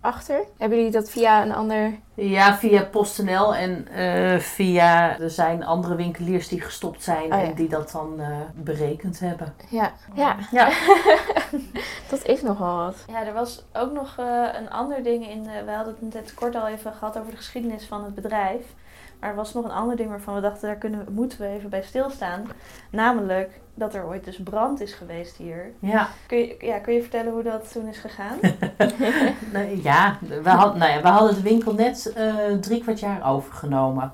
[0.00, 0.40] daarachter?
[0.58, 1.98] Hebben jullie dat via een ander...
[2.14, 5.18] Ja, via PostNL en eh, via...
[5.20, 7.42] Er zijn andere winkeliers die gestopt zijn Oh, ja.
[7.42, 9.54] en die dat dan eh, berekend hebben.
[9.68, 10.36] Ja, ja.
[10.50, 10.68] Ja.
[12.10, 12.96] dat is nogal wat.
[13.08, 15.42] Ja, er was ook nog eh, een ander ding in.
[15.42, 18.62] de- we hadden het net kort al even gehad over de geschiedenis van het bedrijf.
[19.20, 21.46] Maar er was nog een ander ding waarvan we dachten, daar kunnen, we- moeten we
[21.46, 22.42] even bij stilstaan.
[22.90, 25.70] Namelijk dat er ooit dus brand is geweest hier.
[25.78, 28.38] Ja, Kun je, ja, kun je vertellen hoe dat toen is gegaan?
[29.82, 34.12] ja, we, had, nou ja we hadden de winkel net eh, drie kwart jaar overgenomen.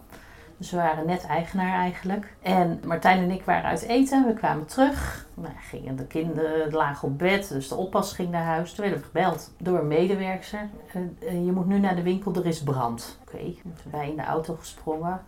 [0.56, 2.34] Dus we waren net eigenaar eigenlijk.
[2.42, 4.26] En Martijn en ik waren uit eten.
[4.26, 5.26] We kwamen terug.
[5.34, 7.48] Nou, gingen de kinderen lagen op bed.
[7.48, 8.72] Dus de oppas ging naar huis.
[8.72, 10.68] Toen werden we gebeld door een medewerker.
[10.92, 13.18] Eh, eh, je moet nu naar de winkel, er is brand.
[13.22, 15.20] Oké, toen wij in de auto gesprongen.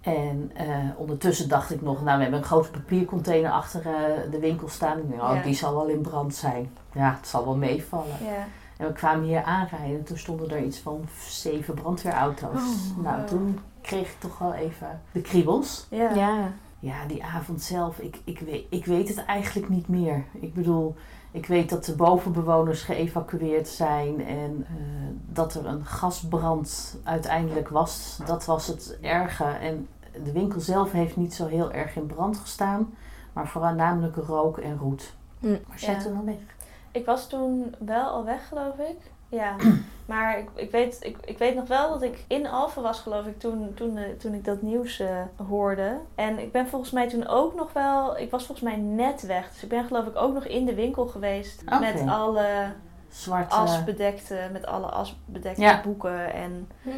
[0.00, 3.82] En eh, ondertussen dacht ik nog, nou we hebben een grote papiercontainer achter
[4.30, 4.98] de winkel staan.
[4.98, 5.42] Ik oh, Ja.
[5.42, 6.70] die zal wel in brand zijn.
[6.92, 8.16] Ja, het zal wel meevallen.
[8.24, 8.46] Ja.
[8.76, 12.62] En we kwamen hier aanrijden en toen stonden er iets van zeven brandweerauto's.
[12.96, 13.04] Oh.
[13.04, 15.86] nou, toen kreeg ik toch wel even de kriebels.
[15.90, 16.14] Ja.
[16.14, 16.52] Ja.
[16.78, 20.24] Ja, die avond zelf, ik, ik, weet, ik weet het eigenlijk niet meer.
[20.32, 20.94] Ik bedoel,
[21.30, 24.74] ik weet dat de bovenbewoners geëvacueerd zijn en eh,
[25.28, 28.18] dat er een gasbrand uiteindelijk was.
[28.26, 29.44] Dat was het erge.
[29.44, 29.88] En
[30.24, 32.94] de winkel zelf heeft niet zo heel erg in brand gestaan,
[33.32, 35.14] maar voornamelijk rook en roet.
[35.38, 35.56] Hm.
[35.68, 36.08] Maar zet Ja.
[36.08, 36.36] er dan weg.
[36.92, 38.96] Ik was toen wel al weg, geloof ik.
[39.32, 39.56] Ja,
[40.06, 43.26] maar ik, ik, weet, ik, ik weet nog wel dat ik in Alphen was, geloof
[43.26, 45.08] ik, toen, toen, eh, toen ik dat nieuws eh,
[45.48, 45.98] hoorde.
[46.14, 49.48] En ik ben volgens mij toen ook nog wel, ik was volgens mij net weg.
[49.52, 52.46] Dus ik ben geloof ik ook nog in de winkel geweest met alle
[53.08, 53.54] Zwarte...
[53.54, 55.80] asbedekte, met alle asbedekte Ja.
[55.84, 56.90] boeken en Hm.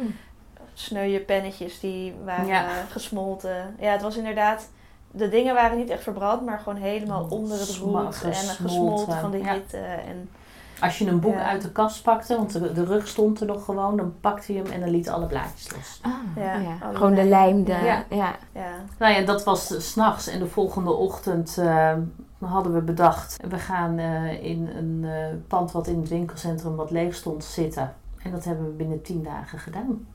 [0.73, 2.67] sneuwe pennetjes die waren Ja.
[2.89, 3.75] gesmolten.
[3.79, 4.69] Ja, het was inderdaad,
[5.11, 9.31] de dingen waren niet echt verbrand, maar gewoon helemaal onder het roet en gesmolten, van
[9.31, 9.53] de ja.
[9.53, 9.77] hitte.
[9.77, 10.29] En,
[10.79, 11.43] Als je een boek Ja.
[11.49, 14.61] uit de kast pakte, want de, de rug stond er nog gewoon, dan pakte je
[14.61, 15.99] hem en dan liet alle blaadjes los.
[16.01, 16.77] Ah, Ja, ja.
[16.81, 17.63] alle Gewoon de lijm.
[17.63, 18.03] De, Ja.
[18.09, 18.35] ja.
[18.51, 18.71] ja.
[18.97, 21.93] Nou ja, dat was s s'nachts en de volgende ochtend eh,
[22.39, 26.91] hadden we bedacht, we gaan eh, in een eh, pand wat in het winkelcentrum wat
[26.91, 27.93] leeg stond zitten.
[28.23, 30.05] En dat hebben we binnen tien dagen gedaan.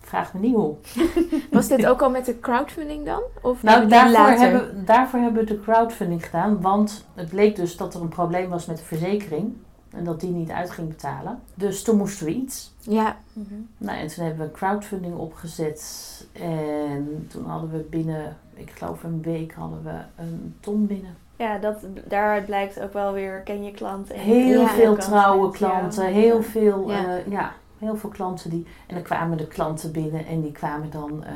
[0.00, 0.74] Vraag me niet hoe.
[1.50, 3.20] Was dit ook al met de crowdfunding dan?
[3.40, 4.38] Of Nou, daarvoor later?
[4.38, 8.48] hebben, daarvoor hebben we de crowdfunding gedaan, want het bleek dus dat er een probleem
[8.48, 9.56] was met de verzekering.
[9.98, 11.40] En dat die niet uit ging betalen.
[11.54, 12.72] Dus toen moesten we iets.
[12.80, 13.16] Ja.
[13.32, 13.54] Mhm.
[13.78, 15.82] Nou, en toen hebben we crowdfunding opgezet.
[16.32, 21.16] En toen hadden we binnen, ik geloof een week, hadden we een ton binnen.
[21.36, 21.76] Ja, dat,
[22.08, 24.14] daaruit blijkt ook wel weer, ken je klanten.
[24.14, 24.68] en Heel Ja.
[24.68, 26.42] veel trouwe klanten, heel Ja.
[26.42, 27.00] veel, Ja.
[27.02, 27.20] ja.
[27.28, 28.66] ja, heel veel klanten die...
[28.86, 31.32] En dan kwamen de klanten binnen en die kwamen dan eh,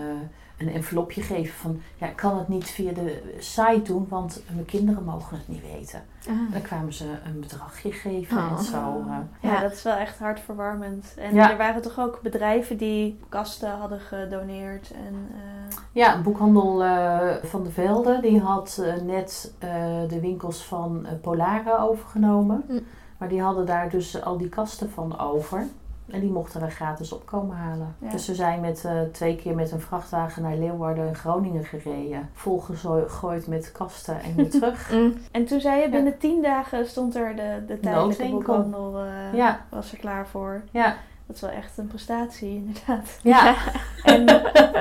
[0.62, 1.80] een envelopje geven van...
[1.96, 5.62] Ja, ik kan het niet via de site doen, want mijn kinderen mogen het niet
[5.72, 6.02] weten.
[6.28, 6.52] Ah.
[6.52, 8.52] Dan kwamen ze een bedragje geven Oh.
[8.58, 8.76] en zo.
[8.76, 9.16] eh.
[9.40, 9.60] Ja, Ja.
[9.60, 11.14] dat is wel echt hartverwarmend.
[11.18, 11.50] En Ja.
[11.50, 14.90] er waren toch ook bedrijven die kasten hadden gedoneerd.
[14.90, 19.68] En, eh, Ja, boekhandel eh, Van de Velde, die had net eh,
[20.08, 22.62] de winkels van Polare overgenomen.
[22.66, 22.78] Hm.
[23.18, 25.66] Maar die hadden daar dus al die kasten van over.
[26.10, 27.94] En die mochten we gratis opkomen halen.
[27.98, 28.10] Ja.
[28.10, 32.30] Dus we zijn met, eh, twee keer met een vrachtwagen naar Leeuwarden en Groningen gereden.
[32.32, 34.92] Volgegooid met kasten en weer terug.
[34.92, 35.14] Mm.
[35.30, 39.92] en toen zei je, binnen tien dagen stond er de, de tijdelijke boekhandel Ja, was
[39.92, 40.62] er klaar voor.
[40.70, 43.18] ja, Dat is wel echt een prestatie, inderdaad.
[43.22, 43.54] ja.
[44.02, 44.28] En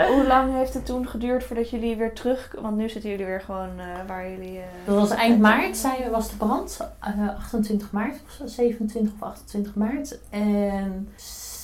[0.08, 2.56] hoe lang heeft het toen geduurd voordat jullie weer terug...
[2.62, 4.58] Want nu zitten jullie weer gewoon eh, waar jullie...
[4.58, 6.80] eh, Dat was eind maart, zei, was de brand.
[6.99, 10.19] Eh, 28 maart, of zo, 27 of 28 maart.
[10.30, 11.10] En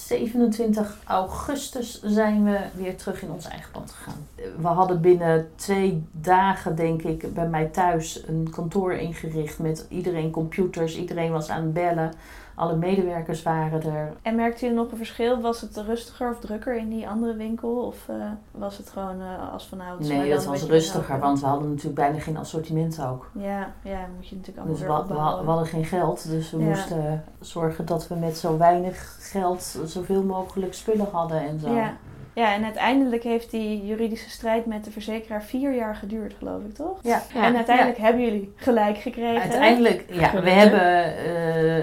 [0.07, 4.27] 27 augustus zijn we weer terug in ons eigen pand gegaan.
[4.61, 10.31] We hadden binnen twee dagen, denk ik, bij mij thuis een kantoor ingericht met iedereen
[10.31, 10.97] computers.
[10.97, 12.13] Iedereen was aan het bellen.
[12.57, 14.13] Alle medewerkers waren er.
[14.21, 15.41] En merkte je nog een verschil?
[15.41, 17.75] Was het rustiger of drukker in die andere winkel?
[17.75, 18.15] Of eh,
[18.51, 20.07] was het gewoon eh, als vanouds?
[20.07, 23.29] Nee, dat was rustiger, want we hadden natuurlijk bijna geen assortiment ook.
[23.33, 26.65] Ja, ja, moet je natuurlijk allemaal Dus we, hadden geen geld, dus we Ja.
[26.65, 31.73] moesten zorgen dat we met zo weinig geld zoveel mogelijk spullen hadden en zo.
[31.75, 31.97] Ja,
[32.33, 36.73] Ja, en uiteindelijk heeft die juridische strijd met de verzekeraar vier jaar geduurd, geloof ik,
[36.75, 36.99] toch?
[37.03, 37.21] Ja.
[37.33, 37.43] Ja.
[37.45, 39.41] En uiteindelijk hebben jullie gelijk gekregen.
[39.41, 41.15] Uiteindelijk, ja, we hebben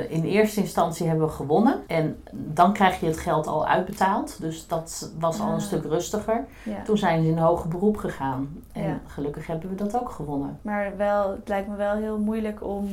[0.09, 1.83] in eerste instantie hebben we gewonnen.
[1.87, 4.40] En dan krijg je het geld al uitbetaald.
[4.40, 5.52] Dus dat was al Ah.
[5.54, 6.44] een stuk rustiger.
[6.62, 6.83] Ja.
[6.83, 8.48] Toen zijn ze in hoger beroep gegaan.
[8.72, 9.00] En Ja.
[9.07, 10.59] gelukkig hebben we dat ook gewonnen.
[10.62, 12.88] Maar wel, het lijkt me wel heel moeilijk om,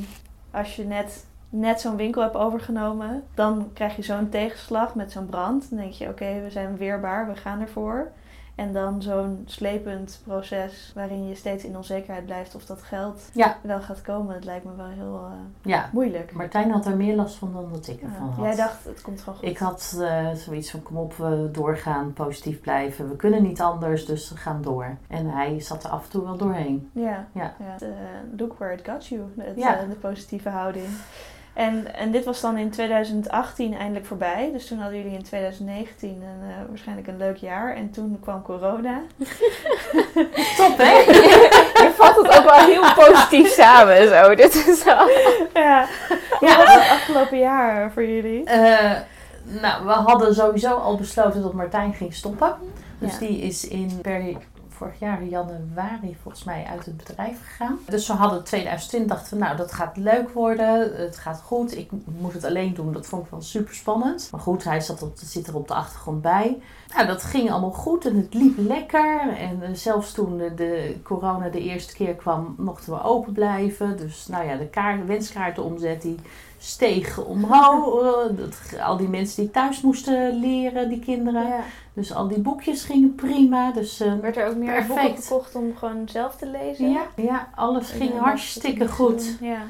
[0.50, 5.26] als je net, net zo'n winkel hebt overgenomen, dan krijg je zo'n tegenslag met zo'n
[5.26, 5.66] brand.
[5.70, 8.10] Dan denk je, oké, we zijn weerbaar, we gaan ervoor.
[8.54, 13.56] En dan zo'n slepend proces waarin je steeds in onzekerheid blijft of dat geld Ja.
[13.62, 14.34] wel gaat komen.
[14.34, 16.32] Het lijkt me wel heel eh, Ja, moeilijk.
[16.32, 18.06] Martijn had er meer last van dan dat ik Ja.
[18.06, 18.44] ervan had.
[18.44, 19.48] Jij dacht, het komt gewoon goed.
[19.48, 23.08] Ik had eh, zoiets van, kom op, we doorgaan, positief blijven.
[23.08, 24.96] We kunnen niet anders, dus we gaan door.
[25.08, 26.90] En hij zat er af en toe wel doorheen.
[26.92, 27.54] Ja, Ja.
[27.58, 27.86] ja.
[27.86, 27.88] Eh,
[28.36, 29.22] look where it got you.
[29.38, 29.84] Het, Ja.
[29.84, 30.86] de positieve houding.
[31.54, 34.50] En, en dit was dan in 2018 eindelijk voorbij.
[34.52, 37.74] Dus toen hadden jullie in 2019 een, eh, waarschijnlijk een leuk jaar.
[37.76, 39.00] En toen kwam corona.
[40.56, 40.92] Top, hè?
[41.82, 44.08] Je vat het ook wel heel positief samen.
[44.08, 44.34] Zo.
[44.42, 45.08] Dit is wel...
[45.54, 45.86] ja.
[46.38, 48.44] Hoe was het afgelopen jaar voor jullie?
[48.44, 48.90] Eh,
[49.42, 52.54] nou, we hadden sowieso al besloten dat Martijn ging stoppen.
[52.98, 53.18] Dus Ja.
[53.18, 54.36] die is in per
[54.82, 57.78] vorig jaar januari volgens mij uit het bedrijf gegaan.
[57.88, 61.76] Dus we hadden 2020 dachten we, nou dat gaat leuk worden, het gaat goed.
[61.76, 64.28] Ik moet het alleen doen, dat vond ik wel super spannend.
[64.30, 66.62] Maar goed, hij op, zit er op de achtergrond bij.
[66.94, 69.36] Nou, dat ging allemaal goed en het liep lekker.
[69.38, 73.96] En eh, zelfs toen de, de corona de eerste keer kwam, mochten we open blijven.
[73.96, 76.18] Dus nou ja, de kaart, wenskaartenomzet die
[76.58, 78.02] steeg omhoog.
[78.02, 81.46] Eh, dat, al die mensen die thuis moesten leren, die kinderen.
[81.46, 81.64] Ja.
[81.92, 83.72] Dus al die boekjes gingen prima.
[83.72, 85.26] Dus eh, Werd er ook meer boeken Perfect.
[85.26, 86.90] gekocht om gewoon zelf te lezen?
[86.90, 89.36] ja, ja, alles ging eh, hartstikke goed.
[89.40, 89.62] Ja.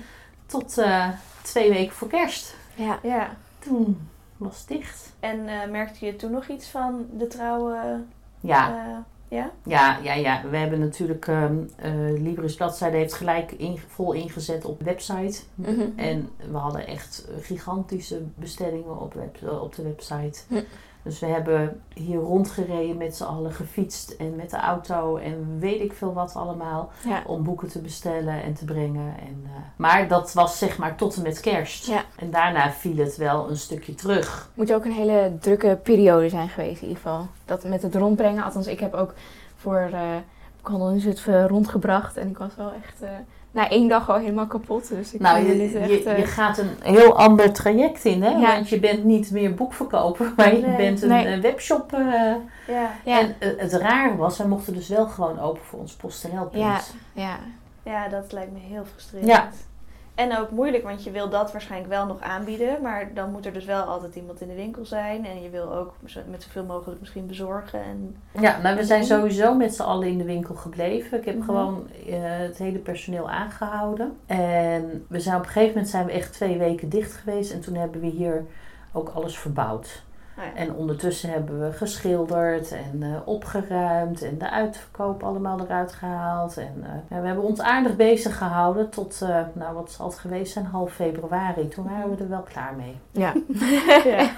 [0.47, 1.09] Tot eh,
[1.43, 2.55] twee weken voor kerst.
[2.75, 2.99] Ja.
[3.03, 3.31] ja.
[3.59, 4.09] Toen
[4.43, 5.13] was dicht.
[5.21, 8.01] En eh, merkte je toen nog iets van de trouwe...
[8.41, 8.97] Ja, eh,
[9.39, 9.51] ja?
[9.65, 10.49] ja, ja, ja.
[10.51, 11.27] We hebben natuurlijk...
[11.27, 15.43] ehm eh, Libris Bladzijde heeft gelijk in, vol ingezet op website.
[15.55, 15.81] Mhm.
[15.97, 20.41] En we hadden echt gigantische bestellingen op, web, op de website.
[20.49, 20.61] Hm.
[21.03, 25.81] Dus we hebben hier rondgereden met z'n allen, gefietst en met de auto en weet
[25.81, 26.91] ik veel wat allemaal.
[27.05, 27.23] Ja.
[27.27, 29.15] Om boeken te bestellen en te brengen.
[29.19, 31.87] En, eh, maar dat was zeg maar tot en met kerst.
[31.87, 32.05] Ja.
[32.17, 34.51] En daarna viel het wel een stukje terug.
[34.55, 37.27] Moet ook een hele drukke periode zijn geweest in ieder geval.
[37.45, 38.45] Dat met het rondbrengen.
[38.45, 39.15] Althans, ik heb ook
[39.57, 40.01] voor eh
[40.63, 42.17] Boekhandel Inzet eh, rondgebracht.
[42.17, 43.11] En ik was wel echt eh,
[43.53, 44.89] na één dag al helemaal kapot.
[44.89, 45.91] Dus ik Nou, je, echt...
[45.91, 48.31] je, eh, je gaat een heel ander traject in, hè?
[48.31, 48.55] Ja.
[48.55, 51.27] Want je bent niet meer boekverkoper, maar je bent een Nee.
[51.27, 51.93] eh, webshop.
[51.93, 52.01] eh,
[52.67, 52.91] Ja.
[53.05, 56.63] ja, En het raar was, wij mochten dus wel gewoon open voor ons PostNL-punt.
[56.63, 56.81] Ja.
[57.13, 57.39] ja.
[57.85, 59.29] Ja, dat lijkt me heel frustrerend.
[60.23, 62.83] En ook moeilijk, want je wil dat waarschijnlijk wel nog aanbieden.
[62.83, 65.27] Maar dan moet er dus wel altijd iemand in de winkel zijn.
[65.27, 65.93] En je wil ook
[66.31, 67.83] met zoveel mogelijk misschien bezorgen.
[67.83, 71.19] En, Ja, nou, we zijn sowieso met z'n allen in de winkel gebleven.
[71.19, 71.45] Ik heb Mhm.
[71.45, 74.17] gewoon eh, het hele personeel aangehouden.
[74.27, 77.53] En we zijn op een gegeven moment zijn we echt twee weken dicht geweest.
[77.53, 78.45] En toen hebben we hier
[78.93, 80.03] ook alles verbouwd.
[80.37, 80.55] Ja.
[80.55, 84.23] En ondertussen hebben we geschilderd en eh, opgeruimd.
[84.23, 86.57] En de uitverkoop allemaal eruit gehaald.
[86.57, 90.19] En eh, ja, we hebben ons aardig bezig gehouden tot, eh, nou wat zal het
[90.19, 91.69] geweest zijn, half februari.
[91.69, 92.97] Toen waren we er wel klaar mee.
[93.11, 93.33] Ja.
[94.05, 94.31] ja.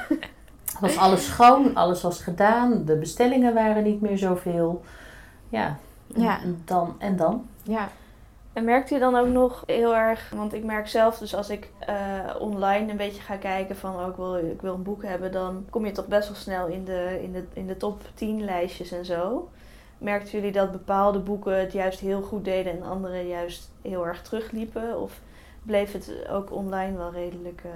[0.80, 2.84] was alles schoon, alles was gedaan.
[2.84, 4.82] De bestellingen waren niet meer zoveel.
[5.48, 5.76] Ja,
[6.06, 6.40] Ja.
[6.42, 7.46] en dan en dan.
[7.62, 7.88] ja.
[8.54, 11.70] En merkt u dan ook nog heel erg, want ik merk zelf, dus als ik
[11.78, 11.94] eh,
[12.38, 15.66] online een beetje ga kijken van oh, ik, wil, ik wil een boek hebben, dan
[15.70, 18.92] kom je toch best wel snel in de, in de, in de top 10 lijstjes
[18.92, 19.48] en zo.
[19.98, 24.22] Merkten jullie dat bepaalde boeken het juist heel goed deden en andere juist heel erg
[24.22, 25.00] terugliepen?
[25.00, 25.20] Of
[25.62, 27.60] bleef het ook online wel redelijk...
[27.64, 27.70] eh,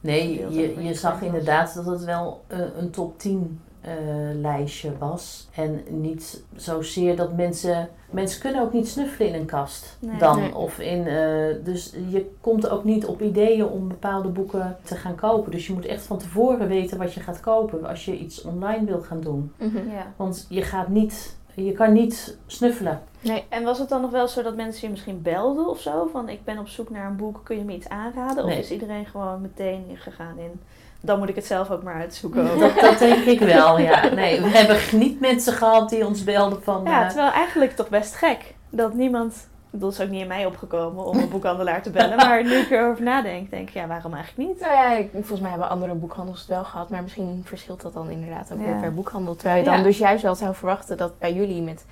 [0.00, 3.92] Nee, je, je zag inderdaad dat het wel eh, een top 10 eh,
[4.34, 5.48] lijstje was.
[5.54, 7.88] En niet zozeer dat mensen...
[8.10, 10.18] Mensen kunnen ook niet snuffelen in een kast Nee.
[10.18, 10.40] dan.
[10.40, 10.54] Nee.
[10.54, 15.14] Of in, eh, dus je komt ook niet op ideeën om bepaalde boeken te gaan
[15.14, 15.50] kopen.
[15.52, 18.84] Dus je moet echt van tevoren weten wat je gaat kopen als je iets online
[18.84, 19.52] wil gaan doen.
[19.56, 19.90] Mhm.
[19.90, 20.12] ja.
[20.16, 21.38] Want je gaat niet...
[21.54, 23.02] Je kan niet snuffelen.
[23.20, 23.44] Nee.
[23.48, 26.08] En was het dan nog wel zo dat mensen je misschien belden of zo?
[26.12, 28.44] Van ik ben op zoek naar een boek, kun je me iets aanraden?
[28.44, 30.60] Of is iedereen gewoon meteen gegaan in...
[31.00, 32.58] Dan moet ik het zelf ook maar uitzoeken.
[32.58, 34.08] Dat, dat denk ik wel, ja.
[34.08, 36.84] Nee, we hebben niet mensen gehad die ons belden van...
[36.84, 39.48] Ja, eh, terwijl eigenlijk toch best gek dat niemand.
[39.72, 42.16] Dat is ook niet in mij opgekomen om een boekhandelaar te bellen.
[42.16, 44.60] Maar nu ik erover nadenk, denk ik, ja, waarom eigenlijk niet?
[44.60, 46.88] Nou ja, ik- volgens mij hebben andere boekhandels het wel gehad.
[46.90, 48.64] Maar misschien verschilt dat dan inderdaad ook Ja.
[48.64, 49.36] weer per boekhandel.
[49.36, 49.82] Terwijl je dan Ja.
[49.82, 51.84] dus juist wel zou verwachten dat bij jullie met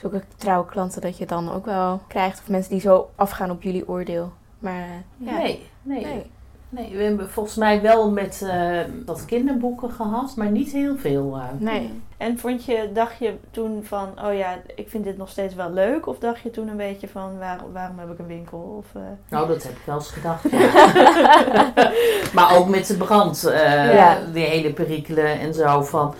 [0.00, 1.00] zulke trouwe klanten...
[1.00, 2.38] dat je dan ook wel krijgt.
[2.40, 4.32] Of mensen die zo afgaan op jullie oordeel.
[4.58, 5.36] Maar eh, ja.
[5.36, 6.04] Nee, nee.
[6.04, 6.30] Nee.
[6.74, 11.36] Nee, we hebben volgens mij wel met eh wat kinderboeken gehad, maar niet heel veel.
[11.36, 11.44] eh.
[11.58, 12.02] Nee.
[12.16, 15.70] En vond je, dacht je toen van, oh ja, ik vind dit nog steeds wel
[15.72, 16.06] leuk?
[16.06, 18.58] Of dacht je toen een beetje van, waar, waarom heb ik een winkel?
[18.78, 20.50] Of, eh, Nou, dat heb ik wel eens gedacht.
[20.50, 21.72] ja.
[22.34, 24.18] maar ook met de brand, eh, Ja.
[24.32, 26.14] die hele perikelen en zo van...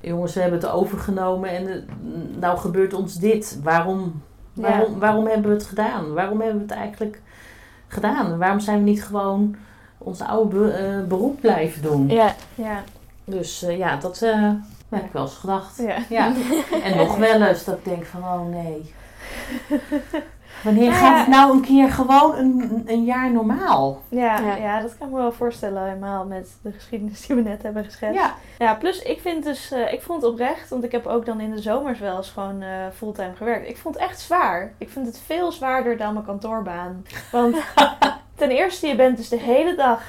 [0.00, 1.88] Jongens, we hebben het overgenomen en
[2.40, 3.60] nou gebeurt ons dit.
[3.62, 4.22] Waarom,
[4.54, 6.12] waarom, waarom hebben we het gedaan?
[6.14, 7.20] Waarom hebben we het eigenlijk
[7.88, 8.38] gedaan?
[8.38, 9.56] Waarom zijn we niet gewoon
[10.08, 12.08] ons oude be- eh, beroep blijven doen?
[12.08, 12.34] Ja.
[12.54, 12.82] ja,
[13.24, 14.50] Dus eh, ja, dat eh,
[14.88, 15.76] heb ik wel eens gedacht.
[15.78, 15.96] ja.
[16.08, 16.32] Ja.
[16.84, 18.94] En nog wel eens dat ik denk van, oh nee.
[20.64, 24.02] Wanneer Nou gaat het nou een keer gewoon een, een jaar normaal?
[24.08, 24.54] Ja, Ja.
[24.56, 24.80] ja.
[24.80, 28.20] dat kan ik me wel voorstellen, helemaal met de geschiedenis die we net hebben geschetst.
[28.20, 28.34] Ja.
[28.58, 31.40] Ja, plus ik vind dus, eh, ik vond het oprecht, want ik heb ook dan
[31.40, 33.68] in de zomers wel eens gewoon eh, fulltime gewerkt.
[33.68, 34.72] Ik vond het echt zwaar.
[34.78, 37.04] Ik vind het veel zwaarder dan mijn kantoorbaan.
[37.32, 37.56] Want
[38.38, 40.02] ten eerste, je bent dus de hele dag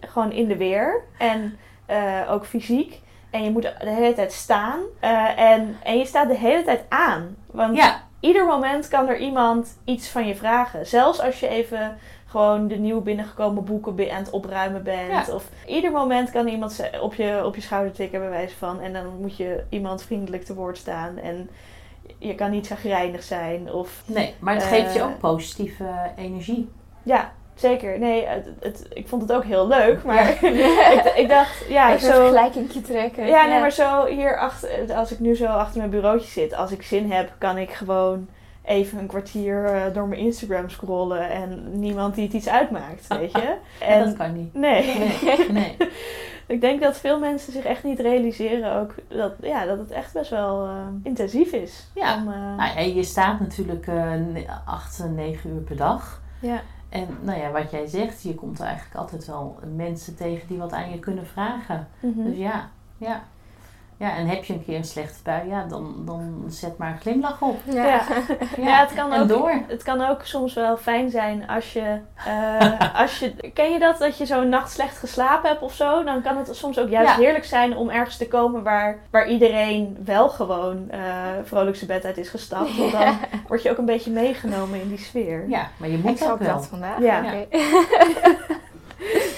[0.00, 3.00] gewoon in de weer en eh, ook fysiek.
[3.30, 6.80] En je moet de hele tijd staan eh, en, en je staat de hele tijd
[6.88, 7.36] aan.
[7.50, 10.86] Want Ja, ieder moment kan er iemand iets van je vragen.
[10.86, 15.26] Zelfs als je even gewoon de nieuw binnengekomen boeken aan het opruimen bent.
[15.26, 15.34] Ja.
[15.34, 18.80] Of ieder moment kan iemand op je, op je schouder tikken bij wijze van.
[18.80, 21.16] En dan moet je iemand vriendelijk te woord staan.
[21.18, 21.50] En
[22.18, 23.72] je kan niet zagrijnig zijn.
[23.72, 25.04] Of nee, maar het geeft je Eh.
[25.06, 26.68] ook positieve energie.
[27.02, 27.98] ja, zeker.
[27.98, 30.04] Nee, het, het- ik vond het ook heel leuk.
[30.04, 32.20] Maar ik, ik dacht, ja, Even een zo...
[32.20, 33.26] vergelijkingje trekken.
[33.26, 36.70] Ja, nee, maar zo hier achter, als ik nu zo achter mijn bureautje zit, als
[36.70, 38.28] ik zin heb, kan ik gewoon
[38.64, 43.32] even een kwartier eh, door mijn Instagram scrollen en niemand die het iets uitmaakt, weet
[43.32, 43.54] je?
[43.80, 44.54] En dat kan niet.
[44.54, 45.76] nee, Nee, nee.
[46.46, 50.12] ik denk dat veel mensen zich echt niet realiseren ook dat, ja, dat het echt
[50.12, 51.86] best wel eh, intensief is.
[51.94, 52.14] Ja.
[52.16, 53.86] Om, eh, Nou, je staat natuurlijk
[54.64, 56.20] acht, negen uur per dag.
[56.40, 56.60] ja.
[56.88, 60.72] En nou ja, wat jij zegt, je komt eigenlijk altijd wel mensen tegen die wat
[60.72, 61.88] aan je kunnen vragen.
[62.00, 62.24] Mhm.
[62.24, 63.22] Dus ja, ja.
[63.98, 67.00] Ja, en heb je een keer een slechte bui, ja, dan, dan zet maar een
[67.00, 67.56] glimlach op.
[67.64, 67.84] Ja.
[67.84, 68.00] Ja.
[68.56, 69.52] Ja, het kan en ook- door.
[69.68, 73.34] Het kan ook soms wel fijn zijn als je, eh, als je...
[73.54, 73.98] Ken je dat?
[73.98, 76.04] Dat je zo'n nacht slecht geslapen hebt of zo?
[76.04, 77.16] Dan kan het soms ook juist Ja.
[77.22, 81.00] heerlijk zijn om ergens te komen waar, waar iedereen wel gewoon eh
[81.44, 82.76] vrolijk zijn bed uit is gestapt.
[82.76, 83.16] Want dan
[83.48, 85.44] word je ook een beetje meegenomen in die sfeer.
[85.48, 86.54] Ja, maar je moet ook wel.
[86.54, 86.98] dat vandaag.
[87.00, 87.22] Ja.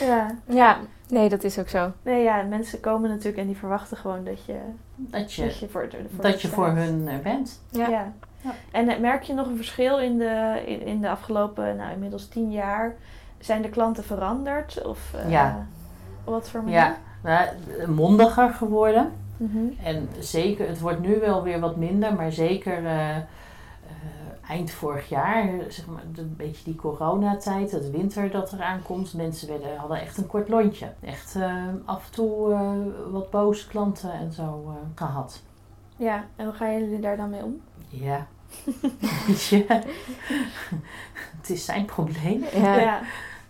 [0.00, 0.34] Ja.
[0.48, 0.76] ja,
[1.08, 1.92] nee, dat is ook zo.
[2.02, 4.56] Nee, ja, mensen komen natuurlijk en die verwachten gewoon dat je,
[4.96, 6.50] Dat je, dat je voor, voor dat je staat.
[6.52, 7.60] voor hun er bent.
[7.70, 7.88] Ja.
[7.88, 8.12] Ja.
[8.42, 8.50] Ja.
[8.72, 12.28] En eh, merk je nog een verschil in de, in, in de afgelopen, nou inmiddels
[12.28, 12.94] tien jaar?
[13.38, 14.82] Zijn de klanten veranderd?
[14.86, 15.66] Of eh, Ja.
[16.24, 16.78] op wat voor manier?
[16.78, 17.48] Ja, nou,
[17.90, 19.12] mondiger geworden.
[19.36, 19.58] Mhm.
[19.84, 23.22] En zeker, het wordt nu wel weer wat minder, maar zeker eh, eh,
[24.50, 29.14] eind vorig jaar, zeg maar, een beetje die coronatijd, het winter dat eraan komt.
[29.14, 30.92] Mensen werden, hadden echt een kort lontje.
[31.00, 32.70] Echt eh, af en toe eh,
[33.12, 35.42] wat boze klanten en zo eh, gehad.
[35.96, 37.60] Ja, en hoe gaan jullie daar dan mee om?
[37.88, 38.26] Ja.
[39.50, 39.82] ja.
[41.36, 42.44] het is zijn probleem.
[42.52, 42.76] Ja.
[42.78, 43.00] ja.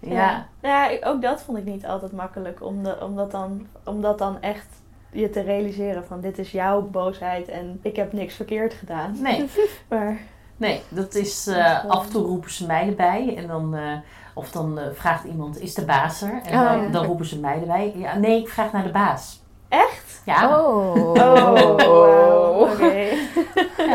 [0.00, 0.46] Ja.
[0.60, 2.62] Nou ja, ik- ook dat vond ik niet altijd makkelijk.
[2.62, 4.66] Om, de, om, dat dan, om dat dan echt
[5.12, 9.16] je te realiseren van dit is jouw boosheid en ik heb niks verkeerd gedaan.
[9.22, 9.48] Nee,
[9.88, 10.20] Maar
[10.60, 13.92] nee, dat is eh, af en toe roepen ze mij erbij en dan, eh,
[14.34, 16.40] of dan eh, vraagt iemand, is de baas er?
[16.44, 16.88] En Oh, dan, ja.
[16.88, 17.92] dan roepen ze mij erbij.
[17.96, 19.40] Ja, nee, ik vraag naar de baas.
[19.68, 20.22] echt?
[20.24, 20.96] Ja, Oh.
[20.96, 22.70] Oh, wauw.
[22.72, 23.08] Oké.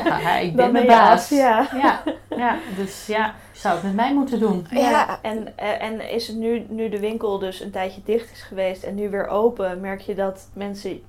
[0.06, 1.30] ja ik ben de baas.
[1.30, 1.68] ja.
[1.82, 2.02] Ja,
[2.38, 4.68] ja, dus ja, zou het met mij moeten doen.
[4.70, 4.80] Ja.
[4.90, 5.20] Ja.
[5.22, 8.84] En, eh, en is het nu, nu de winkel dus een tijdje dicht is geweest
[8.84, 11.02] en nu weer open, merk je dat mensen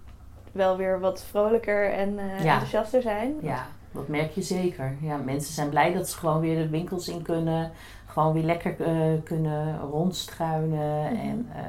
[0.53, 2.53] wel weer wat vrolijker en eh, Ja.
[2.53, 3.35] enthousiaster zijn?
[3.40, 4.96] Ja, dat merk je zeker.
[5.00, 7.70] Ja, mensen zijn blij dat ze gewoon weer de winkels in kunnen.
[8.06, 11.12] Gewoon weer lekker eh, kunnen rondstruinen.
[11.12, 11.20] Mhm.
[11.20, 11.62] En eh,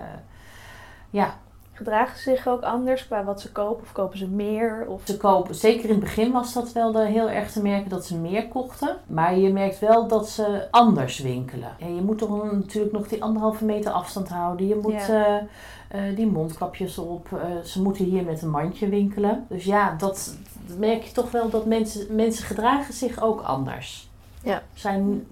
[1.09, 1.37] ja,
[1.77, 4.85] Gedragen ze zich ook anders qua wat ze kopen of kopen ze meer?
[4.87, 5.01] Of...
[5.05, 8.05] ze kopen, zeker in het begin was dat wel de, heel erg te merken dat
[8.05, 8.97] ze meer kochten.
[9.07, 11.69] Maar je merkt wel dat ze anders winkelen.
[11.79, 14.67] En je moet toch natuurlijk nog die anderhalve meter afstand houden.
[14.67, 15.47] Je moet Ja.
[15.89, 17.27] eh, die mondkapjes op.
[17.63, 19.45] Ze moeten hier met een mandje winkelen.
[19.49, 20.37] Dus ja, dat,
[20.67, 24.09] dat merk je toch wel dat mensen, mensen gedragen zich ook anders.
[24.43, 24.63] Ja.
[24.73, 25.27] Zijn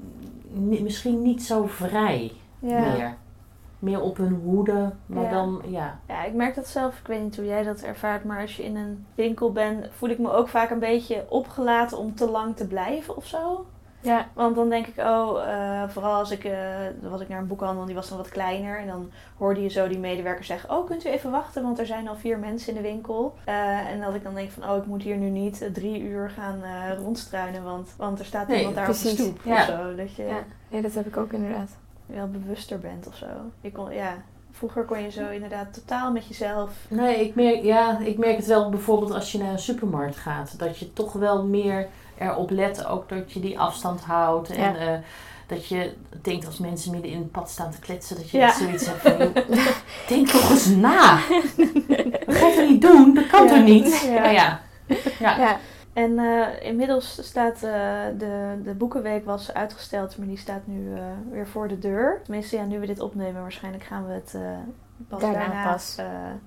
[0.53, 2.79] misschien niet zo vrij Ja.
[2.79, 3.15] meer.
[3.79, 5.31] Meer op hun hoede, maar Ja.
[5.31, 5.99] dan ja.
[6.07, 6.99] Ja, ik merk dat zelf.
[6.99, 10.09] Ik weet niet hoe jij dat ervaart, maar als je in een winkel bent, voel
[10.09, 13.65] ik me ook vaak een beetje opgelaten om te lang te blijven of zo.
[14.05, 14.27] Ja.
[14.33, 16.43] Want dan denk ik, oh, eh, vooral als ik,
[17.01, 18.79] dan was ik naar een boekhandel, die was dan wat kleiner.
[18.79, 21.85] En dan hoorde je zo die medewerker zeggen, oh, kunt u even wachten, want er
[21.85, 23.35] zijn al vier mensen in de winkel.
[23.45, 26.29] Eh, en dat ik dan denk van, oh, ik moet hier nu niet drie uur
[26.29, 26.61] gaan
[26.97, 29.55] rondstruinen, want, want er staat Nee, iemand daar op de stoep Ja.
[29.55, 29.95] of zo.
[29.95, 30.43] Dat je, Ja.
[30.69, 31.69] Nee, dat heb ik ook inderdaad.
[32.05, 33.25] wel bewuster bent of zo.
[33.61, 34.13] Je kon, ja,
[34.51, 36.71] vroeger kon je zo inderdaad totaal met jezelf.
[36.89, 40.59] Nee, ik merk, ja, ik merk het wel bijvoorbeeld als je naar een supermarkt gaat.
[40.59, 41.87] Dat je toch wel meer
[42.19, 42.85] erop let.
[42.85, 44.49] Ook dat je die afstand houdt.
[44.49, 44.75] En Ja.
[44.75, 44.99] eh,
[45.47, 48.15] dat je denkt als mensen midden in het pad staan te kletsen.
[48.15, 48.51] Dat je Ja.
[48.53, 49.43] zoiets hebt van...
[50.17, 51.19] denk toch eens na.
[52.25, 53.13] Dat ga je toch niet doen?
[53.13, 54.01] Dat kan toch niet?
[54.13, 54.31] Ja.
[54.31, 54.59] Ja,
[55.19, 55.57] ja.
[55.93, 57.71] En eh, inmiddels staat eh,
[58.17, 60.93] de, de boekenweek was uitgesteld, maar die staat nu
[61.31, 62.21] weer voor de deur.
[62.23, 64.35] Tenminste, ja, nu we dit opnemen, waarschijnlijk gaan we het
[65.07, 65.95] pas Daarna daarna, pas.
[65.97, 66.05] eh,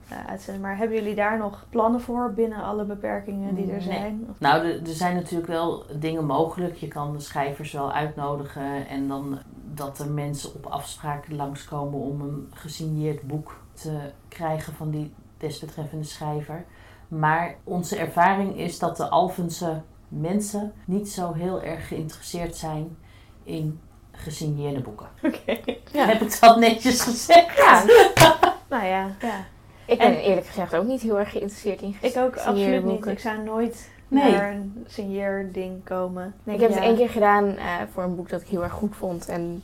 [0.09, 0.63] eh, uitzenden.
[0.63, 3.81] Maar hebben jullie daar nog plannen voor binnen alle beperkingen die er Nee.
[3.81, 4.27] zijn?
[4.31, 6.77] Of- Nou, er, er zijn natuurlijk wel dingen mogelijk.
[6.77, 9.39] Je kan de schrijvers wel uitnodigen en dan
[9.75, 16.05] dat er mensen op afspraak langskomen om een gesigneerd boek te krijgen van die desbetreffende
[16.05, 16.65] schrijver.
[17.09, 22.97] Maar onze ervaring is dat de Alphense mensen niet zo heel erg geïnteresseerd zijn
[23.43, 23.81] in
[24.13, 25.07] gesigneerde boeken.
[25.23, 25.59] Oké.
[25.93, 26.07] Ja.
[26.13, 27.57] Heb ik dat netjes gezegd?
[27.57, 27.83] Ja.
[28.69, 29.45] Nou ja, ja.
[29.85, 33.07] ik ben En- eerlijk gezegd ook niet heel erg geïnteresseerd in Ik ook absoluut niet.
[33.07, 34.33] Ik zou nooit Nee.
[34.33, 36.35] naar een signeerding komen.
[36.45, 36.75] Ik heb Ja.
[36.77, 39.29] het één keer gedaan eh, voor een boek dat ik heel erg goed vond.
[39.29, 39.63] En,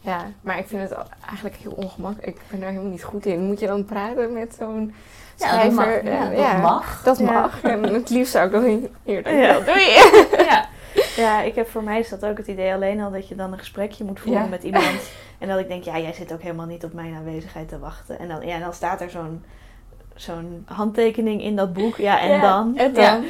[0.00, 2.36] ja, maar ik vind het eigenlijk heel ongemakkelijk.
[2.36, 3.40] Ik ben daar helemaal niet goed in.
[3.44, 4.94] Moet je dan praten met zo'n
[5.36, 5.74] Ja, dat schrijver?
[5.74, 6.02] mag.
[6.02, 7.02] Ja, Eh, dat mag.
[7.02, 7.24] Dat Ja.
[7.32, 7.62] mag.
[7.62, 9.52] En het liefst zou ik dat niet eerder Ja.
[9.60, 9.78] doen.
[10.44, 10.68] Ja.
[11.18, 13.52] Ja, ik heb voor mij is dat ook het idee alleen al dat je dan
[13.52, 14.48] een gesprekje moet voeren Ja.
[14.48, 15.00] met iemand.
[15.38, 18.18] En dat ik denk, ja, jij zit ook helemaal niet op mijn aanwezigheid te wachten.
[18.18, 19.44] En dan, ja, dan staat er zo'n
[20.14, 21.96] zo'n handtekening in dat boek.
[21.96, 22.76] Ja, en Ja, dan?
[22.76, 23.12] En Ja.
[23.14, 23.24] dan?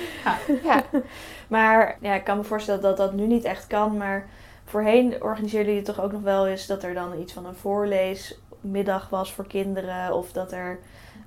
[0.65, 0.83] Ja.
[1.49, 3.97] Maar ja, ik kan me voorstellen dat dat nu niet echt kan.
[3.97, 4.27] Maar
[4.65, 9.09] voorheen organiseerden jullie toch ook nog wel eens dat er dan iets van een voorleesmiddag
[9.09, 10.15] was voor kinderen.
[10.15, 10.79] Of dat er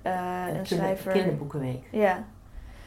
[0.01, 1.11] eh, een Kinder- schrijver...
[1.11, 1.83] Kinderboekenweek.
[1.91, 2.23] Ja.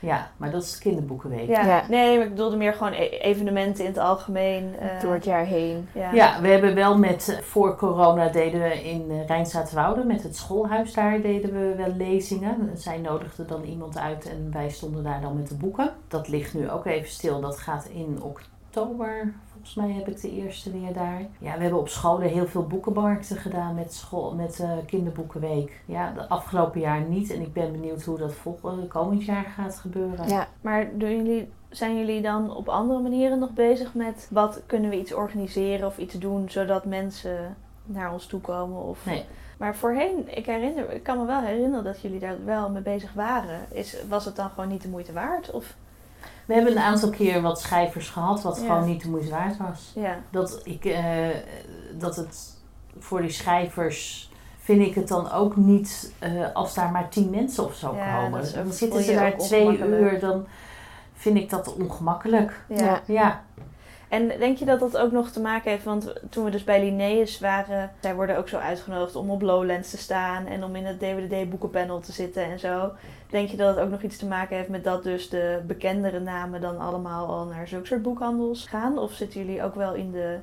[0.05, 1.49] Ja, maar dat is kinderboekenweek.
[1.49, 1.67] Ja.
[1.67, 1.85] Ja.
[1.89, 4.75] nee, maar ik bedoelde meer gewoon e- evenementen in het algemeen.
[4.79, 5.89] eh, Door het jaar heen.
[5.93, 6.13] ja.
[6.13, 10.93] Ja, we hebben wel met, voor corona deden we in uh, Rijnstaatwoude, met het schoolhuis
[10.95, 12.71] daar deden we wel lezingen.
[12.75, 15.91] Zij nodigden dan iemand uit en wij stonden daar dan met de boeken.
[16.09, 19.35] Dat ligt nu ook even stil, dat gaat in oktober.
[19.65, 21.21] Volgens mij heb ik de eerste weer daar.
[21.39, 25.81] Ja, we hebben op scholen heel veel boekenmarkten gedaan met, school, met uh, kinderboekenweek.
[25.85, 29.77] Ja, de afgelopen jaar niet en ik ben benieuwd hoe dat volgend komend jaar gaat
[29.77, 30.29] gebeuren.
[30.29, 30.49] Ja.
[30.61, 34.99] Maar doen jullie, zijn jullie dan op andere manieren nog bezig met wat kunnen we
[34.99, 38.83] iets organiseren of iets doen zodat mensen naar ons toe komen?
[38.83, 39.07] Of...
[39.07, 39.25] Nee.
[39.59, 43.13] Maar voorheen, ik, herinner, ik kan me wel herinneren dat jullie daar wel mee bezig
[43.13, 43.61] waren.
[43.71, 45.51] Is, was het dan gewoon niet de moeite waard?
[45.51, 45.77] Of,
[46.47, 48.67] We hebben een aantal keer wat schrijvers gehad wat Ja.
[48.67, 49.93] gewoon niet de moeite waard was.
[49.95, 50.17] ja.
[50.31, 51.29] dat, ik, eh,
[51.93, 52.53] dat het
[52.99, 57.65] voor die schrijvers vind ik het dan ook niet eh, als daar maar tien mensen
[57.65, 58.55] of zo Ja, komen.
[58.55, 60.47] Dan zitten ze daar twee uur, dan
[61.15, 62.61] vind ik dat ongemakkelijk.
[62.69, 63.01] Ja.
[63.07, 63.43] Ja.
[64.15, 66.81] En denk je dat dat ook nog te maken heeft, want toen we dus bij
[66.81, 70.85] Linnaeus waren, zij worden ook zo uitgenodigd om op Lowlands te staan en om in
[70.85, 72.93] het DWDD boekenpanel te zitten en zo.
[73.31, 76.21] Denk je dat het ook nog iets te maken heeft met dat dus de bekendere
[76.21, 78.99] namen dan allemaal al naar zulke soort boekhandels gaan?
[78.99, 80.39] Of zitten jullie ook wel in de...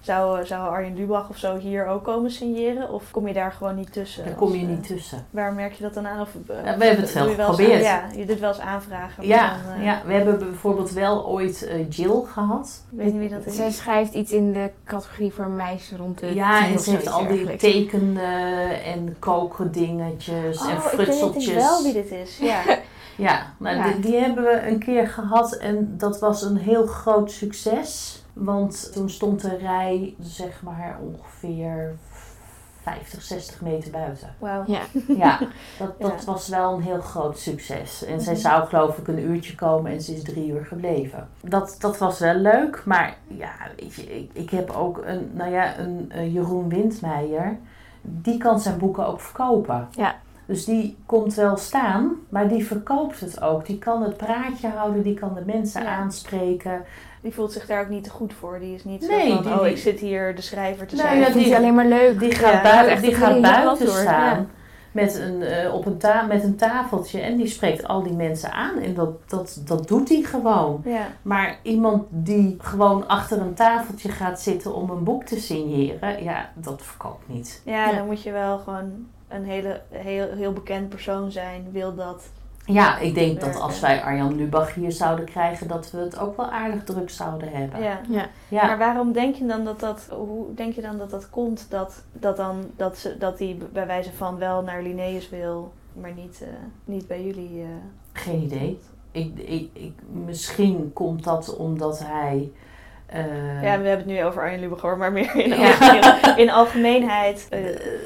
[0.00, 2.90] Zou, zou Arjen Lubach of zo hier ook komen signeren?
[2.92, 4.24] Of kom je daar gewoon niet tussen?
[4.24, 5.26] daar kom je Als, eh, niet tussen.
[5.30, 6.20] Waar merk je dat dan aan?
[6.20, 7.82] Of, eh, Ja, we hebben het wel geprobeerd.
[7.82, 9.14] ja, je doet wel eens aanvragen.
[9.16, 12.82] maar Ja, dan, eh, ja, we hebben bijvoorbeeld wel ooit eh, Jill gehad.
[12.90, 13.56] Ik weet niet wie dat is.
[13.56, 17.26] Zij schrijft iets in de categorie voor meisjes rond de Ja, en ze heeft al
[17.26, 21.46] die tekenen en koken dingetjes en Oh, ik frutseltjes.
[21.46, 22.38] weet wel wie dit is.
[22.38, 22.60] Ja.
[23.16, 23.84] Ja, nou, Ja.
[23.84, 28.19] Die, die hebben we een keer gehad en dat was een heel groot succes.
[28.32, 31.96] Want toen stond de rij, zeg maar, ongeveer
[32.82, 34.34] 50, 60 meter buiten.
[34.38, 34.62] Wauw.
[34.66, 34.80] Ja.
[35.08, 35.38] Ja,
[35.78, 36.24] dat, dat Ja.
[36.32, 38.04] was wel een heel groot succes.
[38.04, 38.42] En zij Mhm.
[38.42, 41.28] zou geloof ik een uurtje komen en ze is drie uur gebleven.
[41.40, 45.50] Dat, dat was wel leuk, maar ja, weet je, ik, ik heb ook een, nou
[45.50, 47.58] ja, een, eh, Jeroen Windmeijer.
[48.02, 49.88] Die kan zijn boeken ook verkopen.
[49.90, 50.14] Ja.
[50.46, 53.66] Dus die komt wel staan, maar die verkoopt het ook.
[53.66, 55.96] Die kan het praatje houden, die kan de mensen Ja.
[55.96, 56.84] aanspreken.
[57.20, 58.58] Die voelt zich daar ook niet te goed voor.
[58.60, 61.04] Die is niet Nee, zo van, die- oh, ik zit hier de schrijver te Nee,
[61.04, 61.22] zijn.
[61.22, 62.18] vind die- het alleen maar leuk.
[62.20, 64.46] Die gaat, Ja, bui- echt die gaat buiten staan ja.
[64.92, 68.52] met een, eh, op een ta met een tafeltje en die spreekt al die mensen
[68.52, 68.78] aan.
[68.78, 70.80] En dat, dat, dat doet hij gewoon.
[70.84, 71.06] Ja.
[71.22, 76.50] Maar iemand die gewoon achter een tafeltje gaat zitten om een boek te signeren, ja,
[76.54, 77.62] dat verkoopt niet.
[77.64, 77.96] Ja, Ja.
[77.96, 81.68] dan moet je wel gewoon een hele, heel, heel bekend persoon zijn.
[81.72, 82.22] Wil dat.
[82.72, 86.36] Ja, ik denk dat als wij Arjan Lubach hier zouden krijgen, dat we het ook
[86.36, 87.82] wel aardig druk zouden hebben.
[87.82, 88.00] Ja.
[88.08, 88.28] Ja.
[88.48, 88.66] Ja.
[88.66, 91.66] Maar waarom denk je dan dat dat, hoe denk je dan dat dat komt?
[91.70, 96.12] Dat, dat, dan, dat, ze, dat die bij wijze van wel naar Linnaeus wil, maar
[96.12, 96.48] niet, eh,
[96.84, 97.60] niet bij jullie.
[97.62, 97.66] eh.
[98.12, 98.78] Geen idee.
[99.12, 99.92] Ik, ik, ik,
[100.24, 102.50] misschien komt dat omdat hij
[103.12, 105.68] Eh, Ja, we hebben het nu over Arjen Lubach maar meer in, Ja.
[105.70, 107.46] algemeen- in algemeenheid.
[107.50, 107.60] Eh,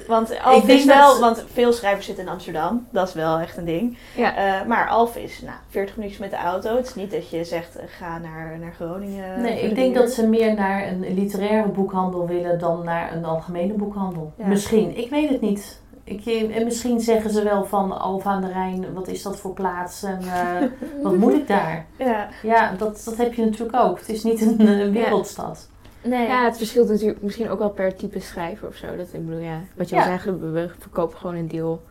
[0.07, 3.57] want Alf is wel, dat- want veel schrijvers zitten in Amsterdam, dat is wel echt
[3.57, 3.99] een ding.
[4.15, 4.37] Ja.
[4.37, 6.77] Eh, maar Alf is nou, 40 minuutjes met de auto.
[6.77, 9.41] Het is niet dat je zegt, eh, ga naar, naar Groningen.
[9.41, 13.25] Nee, ik de denk dat ze meer naar een literaire boekhandel willen dan naar een
[13.25, 14.33] algemene boekhandel.
[14.39, 14.47] Ja.
[14.47, 15.83] Misschien, ik weet het niet.
[16.05, 19.41] Ik, eh, en misschien zeggen ze wel van Alfa aan de Rijn, wat is dat
[19.41, 20.69] voor plaats en eh,
[21.03, 21.87] wat moet ik daar?
[21.99, 23.99] Ja, Ja, dat, dat heb je natuurlijk ook.
[23.99, 25.69] Het is niet een, wereldstad.
[26.03, 26.27] nee.
[26.27, 28.97] Ja, het verschilt natuurlijk misschien ook wel per type schrijver of zo.
[28.97, 31.83] Dat, ik bedoel, ja, wat je al zei, we verkopen gewoon een deel,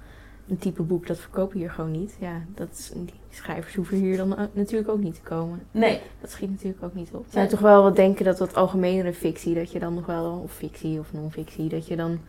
[0.48, 2.16] een type boek, dat verkopen we hier gewoon niet.
[2.20, 5.64] Ja, dat is, die schrijvers hoeven hier dan natuurlijk ook niet te komen.
[5.72, 7.20] Nee, Dat schiet natuurlijk ook niet op.
[7.22, 7.32] Nee.
[7.32, 10.52] zou toch wel wat denken dat wat algemenere fictie, dat je dan nog wel, of
[10.52, 12.20] fictie of non-fictie, dat je dan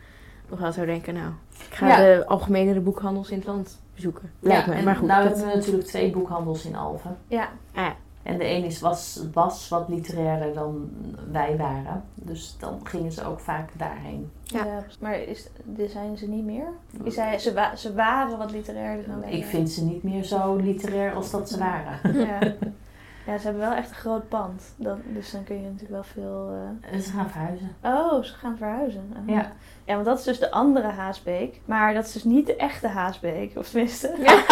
[0.51, 1.31] nog wel zou denken, nou,
[1.69, 1.97] ik ga Ja.
[1.97, 4.31] de algemenere boekhandels in het land bezoeken.
[4.41, 5.09] Lijkt ja, me, maar goed.
[5.09, 7.17] Nou dat- hebben we natuurlijk twee boekhandels in Alphen.
[7.27, 7.49] Ja.
[7.75, 7.91] ah,
[8.23, 10.91] En de een is, was, was wat literairder dan
[11.31, 12.05] wij waren.
[12.15, 14.31] Dus dan gingen ze ook vaak daarheen.
[14.43, 14.65] Ja.
[14.65, 16.67] Ja, maar is, die zijn ze niet meer?
[17.03, 19.31] Is hij, ze, wa- ze waren wat literairder dan wij.
[19.31, 21.99] Ik vind ze niet meer zo literair als dat ze waren.
[22.27, 22.39] Ja.
[23.33, 24.63] ja, ze hebben wel echt een groot pand.
[24.77, 26.51] Dat, dus dan kun je natuurlijk wel veel...
[26.83, 27.69] eh, En ze gaan verhuizen.
[27.83, 29.13] Oh, ze gaan verhuizen.
[29.17, 29.29] Oh.
[29.35, 29.53] Ja.
[29.85, 31.61] Ja, want dat is dus de andere Haasbeek.
[31.65, 33.53] Maar dat is dus niet de echte Haasbeek.
[33.57, 34.13] Of tenminste.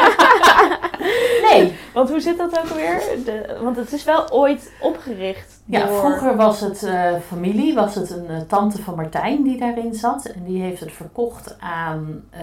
[1.50, 3.02] Nee, Want hoe zit dat ook alweer?
[3.24, 5.98] De, want het is wel ooit opgericht ja, door...
[5.98, 10.24] vroeger was het eh, familie, was het een eh, tante van Martijn die daarin zat.
[10.24, 12.40] En die heeft het verkocht aan eh,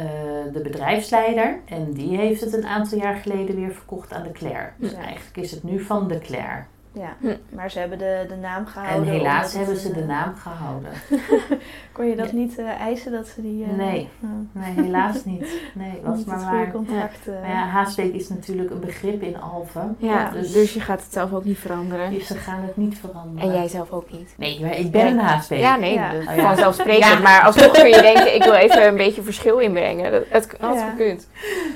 [0.54, 1.60] de bedrijfsleider.
[1.66, 4.70] En die heeft het een aantal jaar geleden weer verkocht aan de Claire.
[4.78, 4.98] Dus Ja.
[4.98, 6.64] eigenlijk is het nu van de Claire.
[6.94, 7.36] Ja, Hm.
[7.56, 9.10] maar ze hebben de, de naam En gehouden.
[9.14, 10.92] helaas omdat hebben het ze de een, naam gehouden.
[11.10, 11.58] eh,
[11.92, 12.36] Kon je dat Ja.
[12.36, 13.64] niet eh, eisen dat ze die...
[13.64, 14.10] eh, Nee.
[14.22, 15.48] eh, Nee, helaas niet.
[15.74, 16.72] Nee, was niet maar waar.
[16.72, 17.28] contract...
[17.28, 19.96] eh, Maar ja, is natuurlijk een begrip in Alphen.
[20.00, 22.12] ja, dus- dus, je gaat het zelf ook niet veranderen.
[22.12, 23.50] Dus ze gaan het niet veranderen.
[23.50, 24.34] En jij zelf ook niet.
[24.38, 25.60] Nee, maar ik ben een Haasbeek.
[25.60, 26.12] Ja, nee, Ja.
[26.14, 26.42] Oh, ja.
[26.42, 27.14] vanzelfsprekend.
[27.14, 27.20] Ja.
[27.20, 30.12] Maar alsnog kun je denken, ik wil even een beetje verschil inbrengen.
[30.12, 30.90] Dat, het had Ja.
[30.90, 31.28] gekund.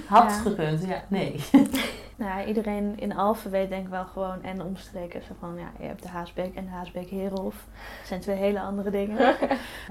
[0.05, 0.37] Had Ja.
[0.49, 1.03] gekund, ja.
[1.07, 1.35] Nee.
[2.23, 5.21] Nou, ja, iedereen in Alphen weet denk ik wel gewoon en omstreken.
[5.23, 7.55] Zo van, ja, je hebt de Haasbeek en de Haasbeek Herenhof.
[7.99, 9.17] Dat zijn twee hele andere dingen.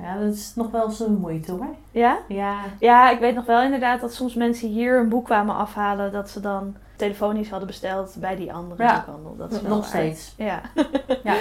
[0.03, 1.75] Ja, dat is nog wel zo'n moeite hoor.
[1.91, 2.19] Ja?
[2.29, 2.61] Ja.
[2.79, 6.13] Ja, ik weet nog wel inderdaad dat soms mensen hier een boek kwamen afhalen.
[6.13, 8.95] Dat ze dan telefonisch hadden besteld bij die andere Ja.
[8.95, 9.37] boekhandel.
[9.37, 10.35] Dat is wel Nog steeds.
[10.37, 10.61] Ja.
[11.25, 11.37] Ja.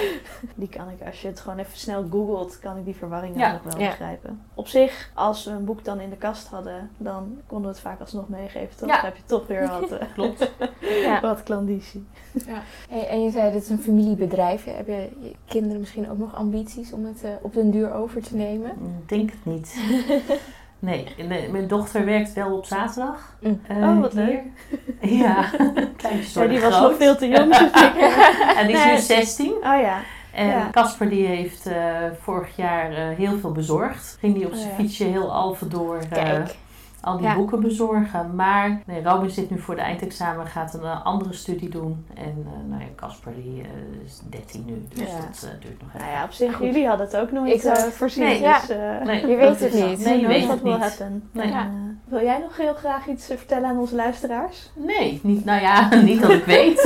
[0.54, 3.52] Die kan ik, als je het gewoon even snel googelt, kan ik die verwarring Ja.
[3.52, 3.88] nog wel Ja.
[3.88, 4.42] begrijpen.
[4.54, 7.82] Op zich, als we een boek dan in de kast hadden, dan konden we het
[7.84, 8.76] vaak alsnog meegeven.
[8.76, 8.88] Toch?
[8.88, 8.94] Ja.
[8.96, 10.50] Dan heb je toch weer wat, eh, Klopt.
[10.80, 11.20] Ja.
[11.20, 12.06] wat klandizie.
[12.88, 14.64] Hey, en je zei, dit is een familiebedrijf.
[14.64, 18.22] Heb je, je kinderen misschien ook nog ambities om het eh, op den duur over
[18.22, 18.70] te nemen?
[19.00, 19.76] Ik denk het niet.
[20.82, 21.06] Nee,
[21.50, 23.34] mijn dochter werkt wel op zaterdag.
[23.40, 23.60] Mm.
[23.66, 24.24] Eh, Oh, wat hier.
[24.24, 24.40] leuk.
[25.20, 25.44] Ja,
[26.34, 26.88] Ja, die was groot.
[26.90, 27.50] nog veel te jong.
[27.58, 27.94] dus ik-
[28.56, 28.92] En die is Nee.
[28.94, 29.50] nu 16.
[29.52, 29.98] Oh ja.
[30.34, 30.68] En Ja.
[30.70, 31.76] Casper die heeft eh,
[32.20, 34.16] vorig jaar eh, heel veel bezorgd.
[34.20, 34.74] Ging die op Oh, zijn ja.
[34.74, 36.54] fietsje heel Alphen door eh, Kijk.
[37.02, 37.34] Al die Ja.
[37.34, 38.34] boeken bezorgen.
[38.34, 42.06] Maar nee, Robin zit nu voor de eindexamen, gaat een eh, andere studie doen.
[42.14, 45.14] En eh, nou ja, Casper die eh, is 13 nu, dus Ja.
[45.16, 46.00] dat eh, duurt nog even.
[46.06, 46.66] Nou ja, op zich, Goed.
[46.66, 48.24] jullie hadden het ook nooit Ik zou- eh, voorzien.
[48.24, 48.40] Nee.
[48.40, 50.04] dus, eh, Nee, Je weet het niet.
[50.04, 51.32] Nee, je weet dat het niet.
[51.32, 51.52] Nee.
[52.04, 54.70] Wil jij nog heel graag iets vertellen aan onze luisteraars?
[54.74, 56.80] Nee, niet, nou ja, niet dat ik weet.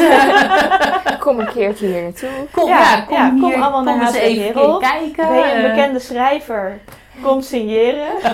[1.21, 2.29] Kom een keertje hier naartoe.
[2.53, 5.29] Kom, Ja, ja, kom ja, kom hier, allemaal kom naar eens even kijken.
[5.29, 6.79] Ben je een bekende schrijver?
[7.23, 8.07] Kom signeren.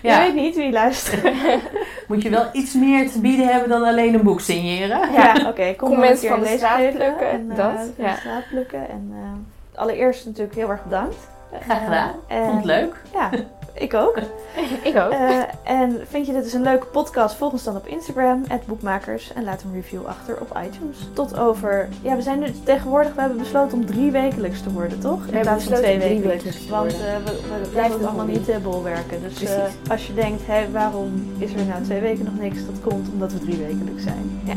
[0.08, 1.32] ja, Je weet niet wie luistert.
[2.08, 5.12] moet je wel iets meer te bieden hebben dan alleen een boek signeren.
[5.12, 5.74] Ja, oké.
[5.76, 8.12] kom mensen van de een straat plukken, En, eh, dat, van ja.
[8.12, 8.88] de straat plukken.
[8.88, 11.28] En eh, allereerst natuurlijk heel erg bedankt.
[11.60, 12.12] Graag gedaan.
[12.28, 12.94] Eh, Vond het leuk.
[13.12, 13.30] Ja,
[13.80, 14.16] ik ook.
[14.90, 15.10] Ik ook.
[15.10, 17.36] Eh, en vind je dit dus een leuke podcast?
[17.36, 19.32] Volg ons dan op Instagram, boekmakers.
[19.32, 20.96] En laat een review achter op iTunes.
[21.12, 21.88] Tot over...
[22.02, 23.14] Ja, we zijn nu tegenwoordig...
[23.14, 25.26] We hebben besloten om drie wekelijks te worden, toch?
[25.26, 26.44] In hebben plaats van twee wekelijks.
[26.44, 29.22] te Want eh, we, we, blijven allemaal niet eh, bol werken.
[29.22, 32.66] Dus eh, als je denkt, hé, waarom is er nou twee weken nog niks?
[32.66, 34.40] Dat komt omdat we drie wekelijks zijn.
[34.44, 34.56] Ja.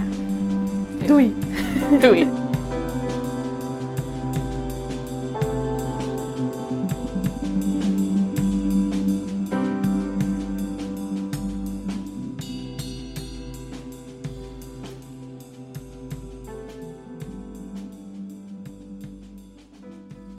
[1.07, 1.36] Doei!
[1.99, 2.43] Doei.